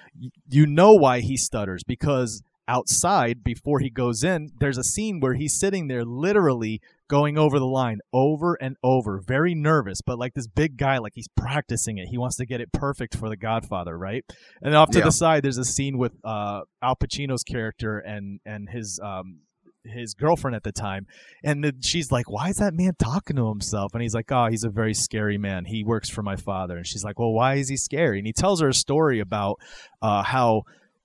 you 0.48 0.66
know 0.66 0.92
why 0.94 1.20
he 1.20 1.36
stutters 1.36 1.84
because 1.84 2.42
outside, 2.66 3.44
before 3.44 3.78
he 3.80 3.90
goes 3.90 4.24
in, 4.24 4.50
there's 4.58 4.78
a 4.78 4.84
scene 4.84 5.20
where 5.20 5.34
he's 5.34 5.58
sitting 5.58 5.88
there 5.88 6.04
literally 6.04 6.80
going 7.08 7.38
over 7.38 7.58
the 7.58 7.66
line 7.66 7.98
over 8.12 8.54
and 8.60 8.76
over, 8.82 9.20
very 9.26 9.54
nervous, 9.54 10.00
but 10.04 10.18
like 10.18 10.34
this 10.34 10.46
big 10.46 10.76
guy, 10.76 10.98
like 10.98 11.12
he's 11.14 11.28
practicing 11.36 11.98
it. 11.98 12.06
He 12.10 12.18
wants 12.18 12.36
to 12.36 12.46
get 12.46 12.60
it 12.60 12.72
perfect 12.72 13.16
for 13.16 13.28
the 13.28 13.36
Godfather, 13.36 13.96
right? 13.98 14.24
And 14.62 14.74
off 14.74 14.90
to 14.90 14.98
Yeah. 14.98 15.06
the 15.06 15.12
side, 15.12 15.42
there's 15.42 15.58
a 15.58 15.64
scene 15.64 15.98
with 15.98 16.12
uh, 16.24 16.60
Al 16.82 16.96
Pacino's 16.96 17.42
character 17.42 17.98
and 17.98 18.40
and 18.44 18.68
his 18.70 19.00
um, 19.02 19.40
his 19.84 20.12
girlfriend 20.12 20.54
at 20.54 20.64
the 20.64 20.72
time, 20.72 21.06
and 21.42 21.64
the, 21.64 21.72
she's 21.80 22.10
like, 22.12 22.28
"Why 22.28 22.48
is 22.50 22.56
that 22.56 22.74
man 22.74 22.92
talking 22.98 23.36
to 23.36 23.48
himself?" 23.48 23.92
And 23.94 24.02
he's 24.02 24.14
like, 24.14 24.30
"Oh, 24.30 24.48
he's 24.50 24.64
a 24.64 24.68
very 24.68 24.92
scary 24.92 25.38
man. 25.38 25.64
He 25.64 25.82
works 25.84 26.10
for 26.10 26.22
my 26.22 26.36
father." 26.36 26.76
And 26.76 26.86
she's 26.86 27.04
like, 27.04 27.18
"Well, 27.18 27.32
why 27.32 27.54
is 27.54 27.68
he 27.70 27.76
scary?" 27.76 28.18
And 28.18 28.26
he 28.26 28.32
tells 28.34 28.60
her 28.60 28.68
a 28.68 28.74
story 28.74 29.18
about 29.20 29.56
uh, 30.02 30.24
how 30.24 30.62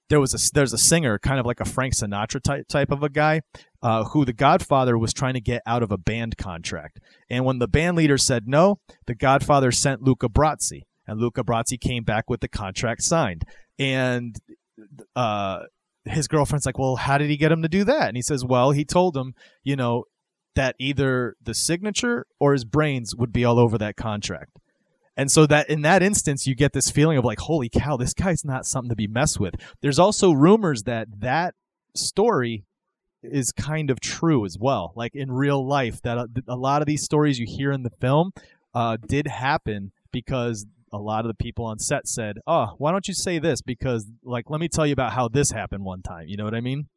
there 0.10 0.20
was 0.20 0.34
a 0.34 0.54
there's 0.54 0.74
a 0.74 0.78
singer, 0.78 1.18
kind 1.20 1.40
of 1.40 1.46
like 1.46 1.60
a 1.60 1.66
Frank 1.66 1.94
Sinatra 1.94 2.42
type 2.42 2.68
type 2.68 2.92
of 2.92 3.04
a 3.04 3.10
guy, 3.10 3.42
uh, 3.82 4.04
who 4.06 4.26
the 4.26 4.34
Godfather 4.34 4.98
was 4.98 5.14
trying 5.14 5.34
to 5.34 5.42
get 5.42 5.62
out 5.66 5.84
of 5.84 5.92
a 5.92 5.98
band 5.98 6.38
contract. 6.38 7.00
And 7.30 7.46
when 7.46 7.60
the 7.60 7.68
band 7.68 7.98
leader 7.98 8.18
said 8.18 8.48
no, 8.48 8.80
the 9.08 9.16
Godfather 9.16 9.72
sent 9.72 10.02
Luca 10.02 10.30
Brasi, 10.30 10.82
and 11.08 11.20
Luca 11.20 11.44
Brasi 11.44 11.80
came 11.80 12.04
back 12.04 12.30
with 12.30 12.42
the 12.42 12.48
contract 12.48 13.04
signed. 13.04 13.44
And 13.80 14.36
uh, 15.16 15.64
his 16.06 16.28
girlfriend's 16.28 16.66
like, 16.66 16.78
"Well, 16.78 16.98
how 16.98 17.18
did 17.18 17.30
he 17.30 17.38
get 17.38 17.52
him 17.52 17.62
to 17.62 17.70
do 17.70 17.84
that?" 17.86 18.08
And 18.08 18.18
he 18.18 18.22
says, 18.24 18.44
"Well, 18.46 18.72
he 18.72 18.86
told 18.86 19.16
him, 19.16 19.34
you 19.64 19.76
know, 19.76 20.04
that 20.56 20.76
either 20.80 21.36
the 21.42 21.54
signature 21.54 22.26
or 22.40 22.54
his 22.54 22.66
brains 22.66 23.16
would 23.16 23.32
be 23.32 23.46
all 23.46 23.60
over 23.60 23.78
that 23.78 23.96
contract." 23.96 24.60
And 25.16 25.32
so 25.32 25.46
that 25.46 25.70
in 25.70 25.82
that 25.84 26.02
instance, 26.02 26.48
you 26.48 26.56
get 26.56 26.74
this 26.74 26.90
feeling 26.90 27.18
of 27.18 27.26
like, 27.26 27.40
"Holy 27.40 27.70
cow, 27.70 27.98
this 27.98 28.14
guy's 28.14 28.44
not 28.44 28.66
something 28.66 28.90
to 28.90 28.96
be 28.96 29.08
messed 29.08 29.40
with." 29.40 29.56
There's 29.82 30.00
also 30.00 30.32
rumors 30.32 30.84
that 30.84 31.08
that 31.20 31.54
story 31.96 32.66
is 33.22 33.52
kind 33.52 33.90
of 33.90 34.00
true 34.00 34.46
as 34.46 34.58
well. 34.60 34.92
Like 34.96 35.16
in 35.16 35.32
real 35.32 35.66
life, 35.66 36.02
that 36.02 36.18
a, 36.18 36.28
a 36.48 36.56
lot 36.56 36.82
of 36.82 36.88
these 36.88 37.04
stories 37.04 37.40
you 37.40 37.46
hear 37.48 37.72
in 37.72 37.84
the 37.84 37.92
film 38.02 38.32
uh, 38.74 38.98
did 39.08 39.28
happen 39.28 39.92
because 40.12 40.66
a 40.92 40.98
lot 40.98 41.26
of 41.26 41.28
the 41.28 41.44
people 41.44 41.66
on 41.66 41.80
set 41.80 42.08
said, 42.08 42.38
"Oh, 42.48 42.76
why 42.78 42.92
don't 42.92 43.08
you 43.08 43.14
say 43.14 43.40
this? 43.40 43.62
Because 43.62 44.12
like, 44.24 44.50
let 44.50 44.60
me 44.60 44.68
tell 44.68 44.86
you 44.86 44.94
about 44.94 45.14
how 45.14 45.28
this 45.28 45.52
happened 45.52 45.84
one 45.84 46.02
time." 46.02 46.28
You 46.28 46.38
know 46.38 46.46
what 46.46 46.56
I 46.56 46.62
mean? 46.62 46.88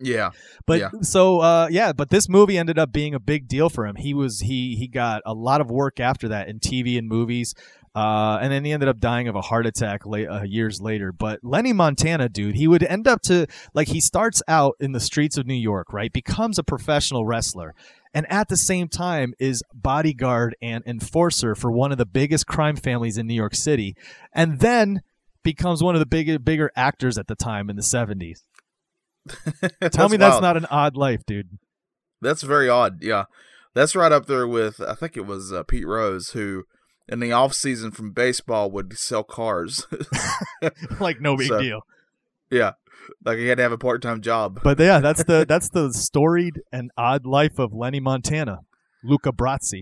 Yeah, 0.00 0.30
But 0.66 0.80
Yeah. 0.80 0.88
so 1.02 1.40
uh, 1.40 1.68
yeah, 1.70 1.92
but 1.92 2.10
this 2.10 2.28
movie 2.28 2.56
ended 2.58 2.78
up 2.78 2.92
being 2.92 3.14
a 3.14 3.20
big 3.20 3.48
deal 3.48 3.68
for 3.68 3.86
him. 3.86 3.96
He 3.96 4.14
was 4.14 4.40
he 4.40 4.76
he 4.76 4.88
got 4.88 5.22
a 5.26 5.34
lot 5.34 5.60
of 5.60 5.70
work 5.70 6.00
after 6.00 6.28
that 6.28 6.48
in 6.48 6.58
TV 6.58 6.98
and 6.98 7.08
movies. 7.08 7.54
Uh, 7.92 8.38
and 8.40 8.52
then 8.52 8.64
he 8.64 8.70
ended 8.70 8.88
up 8.88 9.00
dying 9.00 9.26
of 9.26 9.34
a 9.34 9.40
heart 9.40 9.66
attack 9.66 10.06
la- 10.06 10.18
uh, 10.18 10.42
years 10.44 10.80
later. 10.80 11.10
But 11.10 11.40
Lenny 11.42 11.72
Montana, 11.72 12.28
dude, 12.28 12.54
he 12.54 12.68
would 12.68 12.84
end 12.84 13.08
up 13.08 13.20
to 13.22 13.46
like 13.74 13.88
he 13.88 14.00
starts 14.00 14.42
out 14.46 14.76
in 14.78 14.92
the 14.92 15.00
streets 15.00 15.36
of 15.36 15.44
New 15.44 15.54
York, 15.54 15.92
right? 15.92 16.12
Becomes 16.12 16.56
a 16.56 16.62
professional 16.62 17.26
wrestler, 17.26 17.74
and 18.14 18.30
at 18.30 18.48
the 18.48 18.56
same 18.56 18.86
time 18.86 19.34
is 19.40 19.64
bodyguard 19.74 20.54
and 20.62 20.84
enforcer 20.86 21.56
for 21.56 21.72
one 21.72 21.90
of 21.90 21.98
the 21.98 22.06
biggest 22.06 22.46
crime 22.46 22.76
families 22.76 23.18
in 23.18 23.26
New 23.26 23.34
York 23.34 23.56
City, 23.56 23.96
and 24.32 24.60
then 24.60 25.00
becomes 25.42 25.82
one 25.82 25.96
of 25.96 25.98
the 26.00 26.06
bigger 26.06 26.38
bigger 26.38 26.70
actors 26.76 27.18
at 27.18 27.26
the 27.26 27.34
time 27.34 27.68
in 27.68 27.74
the 27.74 27.82
seventies. 27.82 28.44
Tell 29.92 30.08
me 30.08 30.16
that's 30.16 30.40
not 30.40 30.56
an 30.56 30.66
odd 30.70 30.96
life, 30.96 31.20
dude. 31.26 31.58
That's 32.20 32.42
very 32.42 32.68
odd. 32.68 33.02
Yeah, 33.02 33.24
that's 33.74 33.94
right 33.96 34.12
up 34.12 34.26
there 34.26 34.46
with 34.46 34.80
I 34.80 34.94
think 34.94 35.16
it 35.16 35.26
was 35.26 35.52
uh, 35.52 35.62
Pete 35.62 35.86
Rose 35.86 36.30
who, 36.30 36.64
in 37.08 37.20
the 37.20 37.32
off 37.32 37.54
season 37.54 37.90
from 37.90 38.12
baseball, 38.12 38.70
would 38.70 38.96
sell 38.98 39.22
cars. 39.24 39.86
like 41.00 41.20
no 41.20 41.36
big 41.36 41.48
So- 41.48 41.60
deal. 41.60 41.80
yeah, 42.50 42.72
like 43.24 43.38
he 43.38 43.46
had 43.48 43.56
to 43.58 43.62
have 43.62 43.72
a 43.72 43.78
part 43.78 44.02
time 44.02 44.20
job. 44.20 44.60
But 44.62 44.78
yeah, 44.78 45.00
that's 45.00 45.24
the 45.24 45.44
that's 45.48 45.68
the 45.70 45.92
storied 45.92 46.60
and 46.72 46.90
odd 46.96 47.26
life 47.26 47.58
of 47.58 47.72
Lenny 47.72 48.00
Montana, 48.00 48.58
Luca 49.04 49.32
Brasi. 49.32 49.80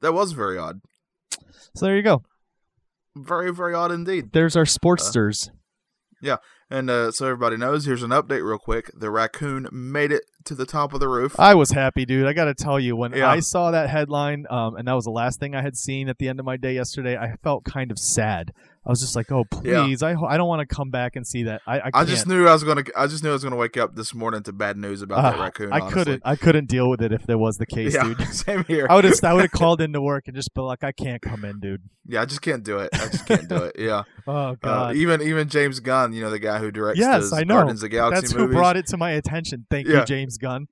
That 0.00 0.14
was 0.14 0.32
very 0.32 0.58
odd. 0.58 0.80
So 1.74 1.86
there 1.86 1.96
you 1.96 2.02
go. 2.02 2.22
Very 3.16 3.52
very 3.52 3.74
odd 3.74 3.90
indeed. 3.90 4.30
There's 4.32 4.56
our 4.56 4.64
sportsters. 4.64 5.50
And 6.70 6.90
uh, 6.90 7.12
so 7.12 7.26
everybody 7.26 7.56
knows, 7.56 7.86
here's 7.86 8.02
an 8.02 8.10
update 8.10 8.44
real 8.44 8.58
quick. 8.58 8.90
The 8.94 9.10
raccoon 9.10 9.68
made 9.72 10.12
it 10.12 10.24
to 10.48 10.54
the 10.54 10.66
top 10.66 10.92
of 10.92 11.00
the 11.00 11.08
roof. 11.08 11.38
I 11.38 11.54
was 11.54 11.70
happy, 11.70 12.04
dude. 12.04 12.26
I 12.26 12.32
got 12.32 12.44
to 12.46 12.54
tell 12.54 12.78
you, 12.78 12.96
when 12.96 13.12
Yeah. 13.12 13.30
I 13.30 13.40
saw 13.40 13.70
that 13.70 13.88
headline, 13.88 14.44
um, 14.50 14.76
and 14.76 14.86
that 14.88 14.94
was 14.94 15.04
the 15.04 15.10
last 15.10 15.40
thing 15.40 15.54
I 15.54 15.62
had 15.62 15.76
seen 15.76 16.08
at 16.08 16.18
the 16.18 16.28
end 16.28 16.40
of 16.40 16.46
my 16.46 16.56
day 16.56 16.74
yesterday, 16.74 17.16
I 17.16 17.36
felt 17.42 17.64
kind 17.64 17.90
of 17.90 17.98
sad. 17.98 18.52
I 18.86 18.90
was 18.90 19.00
just 19.00 19.14
like, 19.16 19.30
"Oh, 19.30 19.44
Yeah. 19.62 19.82
please! 19.84 20.02
I 20.02 20.14
ho- 20.14 20.24
I 20.24 20.38
don't 20.38 20.48
want 20.48 20.66
to 20.66 20.74
come 20.74 20.88
back 20.90 21.14
and 21.14 21.26
see 21.26 21.42
that. 21.42 21.60
I 21.66 21.78
I, 21.80 21.90
I 21.92 22.04
just 22.04 22.26
knew 22.26 22.46
I 22.48 22.54
was 22.54 22.64
gonna. 22.64 22.84
I 22.96 23.06
just 23.06 23.22
knew 23.22 23.28
I 23.28 23.34
was 23.34 23.44
gonna 23.44 23.56
wake 23.56 23.76
up 23.76 23.94
this 23.96 24.14
morning 24.14 24.42
to 24.44 24.52
bad 24.52 24.78
news 24.78 25.02
about 25.02 25.20
that 25.22 25.38
Ah, 25.38 25.42
raccoon. 25.44 25.72
I 25.74 25.80
honestly. 25.80 25.92
couldn't. 25.92 26.22
I 26.24 26.36
couldn't 26.36 26.68
deal 26.70 26.88
with 26.88 27.02
it 27.02 27.12
if 27.12 27.26
there 27.26 27.36
was 27.36 27.58
the 27.58 27.66
case, 27.66 27.92
Yeah, 27.92 28.04
dude. 28.04 28.22
same 28.32 28.64
here. 28.64 28.86
I 28.88 28.94
would 28.94 29.04
have. 29.04 29.12
I 29.22 29.34
would 29.34 29.42
have 29.42 29.50
called 29.62 29.82
into 29.82 30.00
work 30.00 30.24
and 30.26 30.34
just 30.34 30.54
been 30.54 30.64
like, 30.64 30.84
"I 30.84 30.92
can't 30.92 31.20
come 31.20 31.44
in, 31.44 31.60
dude." 31.60 31.82
yeah, 32.06 32.22
I 32.22 32.24
just 32.24 32.40
can't 32.40 32.62
do 32.64 32.78
it. 32.78 32.88
I 32.94 33.08
just 33.08 33.26
can't 33.26 33.46
do 33.46 33.56
it. 33.56 33.76
Yeah. 33.78 34.04
Oh 34.26 34.32
Uh, 34.50 34.54
God. 34.62 34.96
even 34.96 35.20
even 35.22 35.48
James 35.48 35.80
Gunn, 35.80 36.12
you 36.14 36.22
know 36.22 36.30
the 36.30 36.38
guy 36.38 36.58
who 36.58 36.70
directs 36.70 36.98
Yes, 36.98 37.28
the 37.30 37.36
I 37.36 37.44
know. 37.44 37.54
Guardians 37.56 37.82
of 37.82 37.90
the 37.90 37.96
Galaxy 37.96 38.20
That's 38.22 38.34
movies. 38.34 38.54
who 38.54 38.58
brought 38.58 38.76
it 38.78 38.86
to 38.88 38.96
my 38.96 39.10
attention. 39.12 39.66
Thank 39.70 39.86
Yeah. 39.88 40.00
you, 40.00 40.04
James 40.06 40.37
Gunn. 40.38 40.68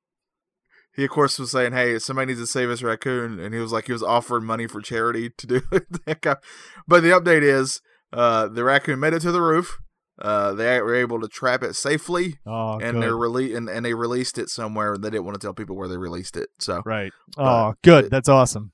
he 0.95 1.05
of 1.05 1.11
course 1.11 1.39
was 1.39 1.51
saying, 1.51 1.73
"Hey, 1.73 1.99
somebody 1.99 2.27
needs 2.29 2.41
to 2.41 2.47
save 2.47 2.69
this 2.69 2.83
raccoon," 2.83 3.39
and 3.39 3.53
he 3.55 3.61
was 3.61 3.73
like, 3.73 3.87
he 3.87 3.93
was 3.93 4.03
offering 4.03 4.45
money 4.45 4.67
for 4.67 4.81
charity 4.81 5.31
to 5.37 5.47
do 5.47 5.63
it. 5.73 5.87
but 6.07 7.03
the 7.03 7.11
update 7.11 7.43
is, 7.43 7.81
uh, 8.13 8.49
the 8.49 8.65
raccoon 8.65 8.99
made 9.01 9.13
it 9.13 9.21
to 9.21 9.33
the 9.33 9.43
roof. 9.43 9.79
Uh, 10.19 10.55
they 10.55 10.81
were 10.81 10.95
able 10.95 11.21
to 11.21 11.29
trap 11.29 11.63
it 11.63 11.75
safely, 11.75 12.39
Oh, 12.47 12.79
and 12.79 12.95
good. 12.95 13.03
they're 13.03 13.13
rele- 13.13 13.55
and, 13.55 13.69
and 13.69 13.85
they 13.85 13.93
released 13.93 14.39
it 14.39 14.49
somewhere. 14.49 14.95
And 14.95 15.05
they 15.05 15.11
didn't 15.11 15.25
want 15.27 15.39
to 15.39 15.45
tell 15.47 15.53
people 15.53 15.77
where 15.77 15.89
they 15.89 15.99
released 15.99 16.39
it. 16.39 16.49
So 16.59 16.81
Right. 16.87 17.13
Oh, 17.37 17.75
good. 17.83 18.07
it- 18.07 18.11
That's 18.11 18.29
awesome. 18.31 18.73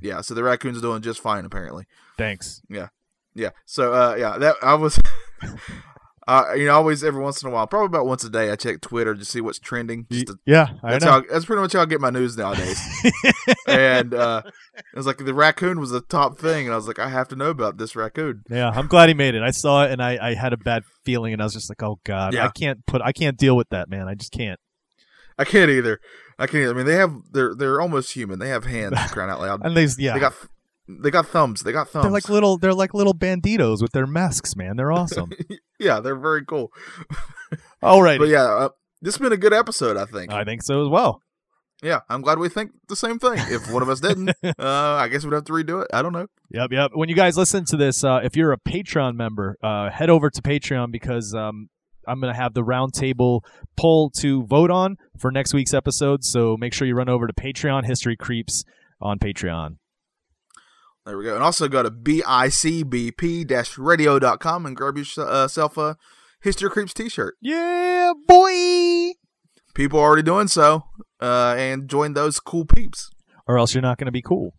yeah, 0.00 0.20
so 0.20 0.34
the 0.34 0.42
raccoon's 0.42 0.80
doing 0.80 1.00
just 1.02 1.20
fine 1.20 1.44
apparently. 1.44 1.86
Thanks. 2.18 2.60
Yeah, 2.68 2.88
yeah. 3.34 3.50
So 3.66 3.92
uh, 3.94 4.16
yeah, 4.18 4.36
that 4.38 4.56
I 4.62 4.74
was. 4.74 4.98
Uh, 6.30 6.54
you 6.54 6.66
know, 6.66 6.74
always 6.74 7.02
every 7.02 7.20
once 7.20 7.42
in 7.42 7.48
a 7.48 7.52
while, 7.52 7.66
probably 7.66 7.86
about 7.86 8.06
once 8.06 8.22
a 8.22 8.30
day, 8.30 8.52
I 8.52 8.56
check 8.56 8.80
Twitter 8.80 9.16
to 9.16 9.24
see 9.24 9.40
what's 9.40 9.58
trending. 9.58 10.06
Just 10.08 10.28
to 10.28 10.38
Yeah, 10.46 10.68
I 10.80 10.92
That's 10.92 11.04
how. 11.04 11.22
That's 11.28 11.44
pretty 11.44 11.60
much 11.60 11.72
how 11.72 11.82
I 11.82 11.86
get 11.86 12.00
my 12.00 12.10
news 12.10 12.36
nowadays. 12.36 12.80
and 13.66 14.14
uh, 14.14 14.42
it 14.76 14.84
was 14.94 15.06
like 15.06 15.18
the 15.18 15.34
raccoon 15.34 15.80
was 15.80 15.90
the 15.90 16.02
top 16.02 16.38
thing, 16.38 16.66
and 16.66 16.72
I 16.72 16.76
was 16.76 16.86
like, 16.86 17.00
I 17.00 17.08
have 17.08 17.26
to 17.28 17.36
know 17.36 17.50
about 17.50 17.78
this 17.78 17.96
raccoon. 17.96 18.44
yeah, 18.48 18.70
I'm 18.70 18.86
glad 18.86 19.08
he 19.08 19.14
made 19.14 19.34
it. 19.34 19.42
I 19.42 19.50
saw 19.50 19.84
it 19.84 19.90
and 19.90 20.00
I, 20.00 20.18
I 20.30 20.34
had 20.34 20.52
a 20.52 20.56
bad 20.56 20.84
feeling 21.04 21.32
and 21.32 21.42
I 21.42 21.46
was 21.46 21.52
just 21.52 21.68
like, 21.68 21.82
oh 21.82 21.98
god, 22.04 22.32
yeah. 22.32 22.46
I 22.46 22.50
can't 22.50 22.86
put, 22.86 23.02
I 23.02 23.10
can't 23.10 23.36
deal 23.36 23.56
with 23.56 23.70
that, 23.70 23.88
man. 23.88 24.06
I 24.06 24.14
just 24.14 24.30
can't. 24.30 24.60
I 25.36 25.44
can't 25.44 25.70
either. 25.70 25.98
I 26.38 26.46
can't. 26.46 26.62
Either. 26.62 26.74
I 26.74 26.76
mean, 26.76 26.86
they 26.86 26.94
have. 26.94 27.12
They're 27.32 27.56
they're 27.56 27.80
almost 27.80 28.12
human. 28.12 28.38
They 28.38 28.50
have 28.50 28.66
hands. 28.66 28.94
crying 29.10 29.30
out 29.30 29.40
loud. 29.40 29.62
And 29.64 29.76
they, 29.76 29.88
yeah, 29.98 30.14
They 30.14 30.20
got. 30.20 30.34
They 31.02 31.10
got 31.10 31.26
thumbs. 31.28 31.62
They 31.62 31.72
got 31.72 31.88
thumbs. 31.88 32.04
they're 32.04 32.12
like 32.12 32.28
little, 32.28 32.58
they're 32.58 32.74
like 32.74 32.94
little 32.94 33.14
banditos 33.14 33.80
with 33.82 33.92
their 33.92 34.06
masks, 34.06 34.56
man. 34.56 34.76
They're 34.76 34.92
awesome. 34.92 35.30
yeah, 35.78 36.00
they're 36.00 36.18
very 36.18 36.44
cool. 36.44 36.72
All 37.82 38.02
right, 38.02 38.18
But 38.18 38.28
yeah, 38.28 38.44
uh, 38.44 38.68
this 39.00 39.14
has 39.14 39.20
been 39.20 39.32
a 39.32 39.36
good 39.36 39.52
episode. 39.52 39.96
I 39.96 40.04
think. 40.04 40.32
I 40.32 40.44
think 40.44 40.62
so 40.62 40.82
as 40.82 40.88
well. 40.88 41.22
yeah, 41.82 42.00
I'm 42.08 42.20
glad 42.20 42.38
we 42.38 42.48
think 42.48 42.72
the 42.88 42.96
same 42.96 43.18
thing. 43.18 43.38
If 43.38 43.70
one 43.72 43.82
of 43.82 43.88
us 43.88 44.00
didn't, 44.00 44.30
uh, 44.44 44.52
I 44.58 45.08
guess 45.08 45.24
we'd 45.24 45.32
have 45.32 45.44
to 45.44 45.52
redo 45.52 45.82
it. 45.82 45.88
I 45.92 46.02
don't 46.02 46.12
know. 46.12 46.26
Yep, 46.50 46.72
yep. 46.72 46.90
When 46.94 47.08
you 47.08 47.14
guys 47.14 47.38
listen 47.38 47.64
to 47.66 47.76
this, 47.76 48.04
uh, 48.04 48.20
if 48.22 48.36
you're 48.36 48.52
a 48.52 48.58
Patreon 48.58 49.14
member, 49.14 49.56
uh, 49.62 49.90
head 49.90 50.10
over 50.10 50.28
to 50.28 50.42
Patreon 50.42 50.92
because 50.92 51.34
um, 51.34 51.70
I'm 52.06 52.20
going 52.20 52.32
to 52.32 52.38
have 52.38 52.52
the 52.54 52.62
roundtable 52.62 53.40
poll 53.76 54.10
to 54.18 54.44
vote 54.44 54.70
on 54.70 54.96
for 55.18 55.30
next 55.30 55.54
week's 55.54 55.72
episode. 55.72 56.24
So 56.24 56.56
make 56.58 56.74
sure 56.74 56.86
you 56.86 56.94
run 56.94 57.08
over 57.08 57.26
to 57.26 57.32
Patreon, 57.32 57.86
History 57.86 58.16
Creeps 58.16 58.64
on 59.00 59.18
Patreon. 59.18 59.76
There 61.10 61.18
we 61.18 61.24
go. 61.24 61.34
And 61.34 61.42
also 61.42 61.66
go 61.66 61.82
to 61.82 61.90
bicbp-radio.com 61.90 64.64
and 64.64 64.76
grab 64.76 64.96
yourself 64.96 65.76
a 65.76 65.96
History 66.40 66.70
Creeps 66.70 66.94
t-shirt. 66.94 67.34
Yeah, 67.40 68.12
boy! 68.28 69.14
People 69.74 69.98
are 69.98 70.04
already 70.04 70.22
doing 70.22 70.46
so, 70.46 70.84
uh, 71.20 71.56
and 71.58 71.88
join 71.88 72.12
those 72.12 72.38
cool 72.38 72.64
peeps. 72.64 73.10
Or 73.48 73.58
else 73.58 73.74
you're 73.74 73.82
not 73.82 73.98
going 73.98 74.06
to 74.06 74.12
be 74.12 74.22
cool. 74.22 74.54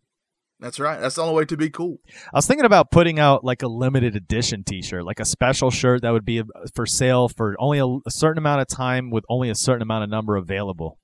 That's 0.59 0.77
right. 0.77 0.99
That's 0.99 1.15
the 1.15 1.21
only 1.21 1.35
way 1.35 1.45
to 1.45 1.55
be 1.55 1.69
cool. 1.69 1.99
I 2.33 2.39
was 2.39 2.47
thinking 2.47 2.65
about 2.65 2.91
putting 2.91 3.17
out 3.17 3.45
like 3.45 3.63
a 3.63 3.67
limited 3.67 4.17
edition 4.17 4.65
T-shirt, 4.65 5.05
like 5.05 5.21
a 5.21 5.25
special 5.25 5.71
shirt 5.71 6.01
that 6.01 6.11
would 6.11 6.25
be 6.25 6.43
for 6.75 6.85
sale 6.85 7.29
for 7.29 7.55
only 7.59 7.79
a, 7.79 7.85
a 7.85 8.11
certain 8.11 8.39
amount 8.39 8.59
of 8.59 8.67
time 8.67 9.09
with 9.09 9.23
only 9.29 9.49
a 9.49 9.55
certain 9.55 9.83
amount 9.83 10.03
of 10.03 10.09
number 10.09 10.35
available. 10.35 10.99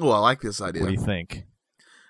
Oh, 0.00 0.08
I 0.08 0.20
like 0.20 0.40
this 0.40 0.62
idea. 0.62 0.80
What 0.80 0.88
do 0.88 0.94
you 0.94 1.04
think? 1.04 1.44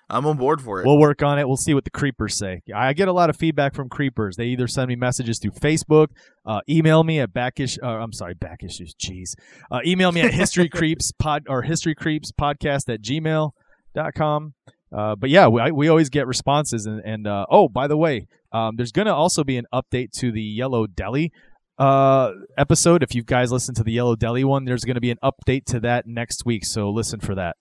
I'm 0.09 0.25
on 0.25 0.37
board 0.37 0.61
for 0.61 0.81
it. 0.81 0.85
We'll 0.85 0.99
work 0.99 1.23
on 1.23 1.39
it. 1.39 1.47
We'll 1.47 1.57
see 1.57 1.73
what 1.73 1.85
the 1.85 1.89
creepers 1.89 2.37
say. 2.37 2.61
I 2.73 2.93
get 2.93 3.07
a 3.07 3.13
lot 3.13 3.29
of 3.29 3.37
feedback 3.37 3.73
from 3.73 3.89
creepers. 3.89 4.35
They 4.35 4.45
either 4.47 4.67
send 4.67 4.89
me 4.89 4.95
messages 4.95 5.39
through 5.39 5.51
Facebook, 5.51 6.07
uh, 6.45 6.61
email 6.69 7.03
me 7.03 7.19
at 7.19 7.33
backish. 7.33 7.77
Uh, 7.81 7.87
I'm 7.87 8.13
sorry, 8.13 8.33
back 8.33 8.63
issues. 8.63 8.93
Jeez. 8.95 9.35
Uh, 9.71 9.79
email 9.85 10.11
me 10.11 10.21
at 10.21 10.33
history 10.33 10.69
creeps 10.69 11.11
pod 11.11 11.45
or 11.47 11.63
history 11.63 11.95
creeps 11.95 12.31
podcast 12.31 12.93
at 12.93 13.01
gmail.com. 13.01 14.53
Uh, 14.95 15.15
but 15.15 15.29
yeah, 15.29 15.47
we, 15.47 15.71
we 15.71 15.87
always 15.87 16.09
get 16.09 16.27
responses. 16.27 16.85
And, 16.85 17.01
and 17.03 17.27
uh, 17.27 17.45
oh, 17.49 17.67
by 17.67 17.87
the 17.87 17.97
way, 17.97 18.27
um, 18.51 18.75
there's 18.75 18.91
going 18.91 19.07
to 19.07 19.13
also 19.13 19.43
be 19.43 19.57
an 19.57 19.65
update 19.73 20.11
to 20.19 20.31
the 20.31 20.43
Yellow 20.43 20.85
Deli 20.85 21.31
uh, 21.79 22.31
episode. 22.57 23.01
If 23.01 23.15
you 23.15 23.23
guys 23.23 23.51
listen 23.51 23.73
to 23.75 23.83
the 23.83 23.91
Yellow 23.91 24.15
Deli 24.15 24.43
one, 24.43 24.65
there's 24.65 24.83
going 24.83 24.95
to 24.95 25.01
be 25.01 25.11
an 25.11 25.17
update 25.23 25.65
to 25.65 25.79
that 25.81 26.05
next 26.05 26.45
week. 26.45 26.65
So 26.65 26.89
listen 26.89 27.19
for 27.19 27.33
that. 27.35 27.55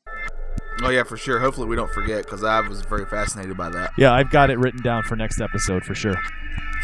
Oh 0.84 0.90
yeah, 0.90 1.04
for 1.04 1.16
sure. 1.16 1.38
Hopefully 1.38 1.68
we 1.68 1.76
don't 1.76 1.92
forget 1.92 2.24
because 2.24 2.42
I 2.42 2.60
was 2.60 2.82
very 2.82 3.06
fascinated 3.06 3.56
by 3.56 3.70
that. 3.70 3.92
Yeah, 3.96 4.12
I've 4.12 4.30
got 4.30 4.50
it 4.50 4.58
written 4.58 4.82
down 4.82 5.04
for 5.04 5.14
next 5.14 5.40
episode 5.40 5.84
for 5.84 5.94
sure. 5.94 6.16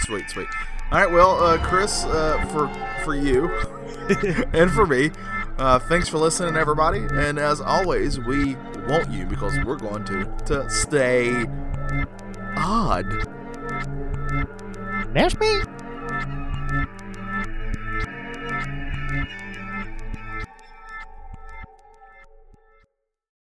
Sweet, 0.01 0.31
sweet. 0.31 0.47
All 0.93 1.01
right, 1.01 1.11
well, 1.11 1.43
uh, 1.43 1.59
Chris, 1.59 2.05
uh, 2.05 2.45
for 2.53 2.69
for 3.05 3.15
you 3.15 3.49
and 4.53 4.71
for 4.71 4.87
me, 4.87 5.11
uh, 5.59 5.79
thanks 5.81 6.09
for 6.09 6.19
listening, 6.19 6.57
everybody. 6.57 7.01
And 7.11 7.39
as 7.39 7.61
always, 7.61 8.19
we 8.21 8.55
want 8.89 9.11
you 9.11 9.27
because 9.27 9.53
we're 9.65 9.77
going 9.77 10.05
to 10.05 10.25
to 10.47 10.71
stay 10.71 11.47
odd. 12.57 13.07
That's 15.13 15.39
me. 15.39 15.61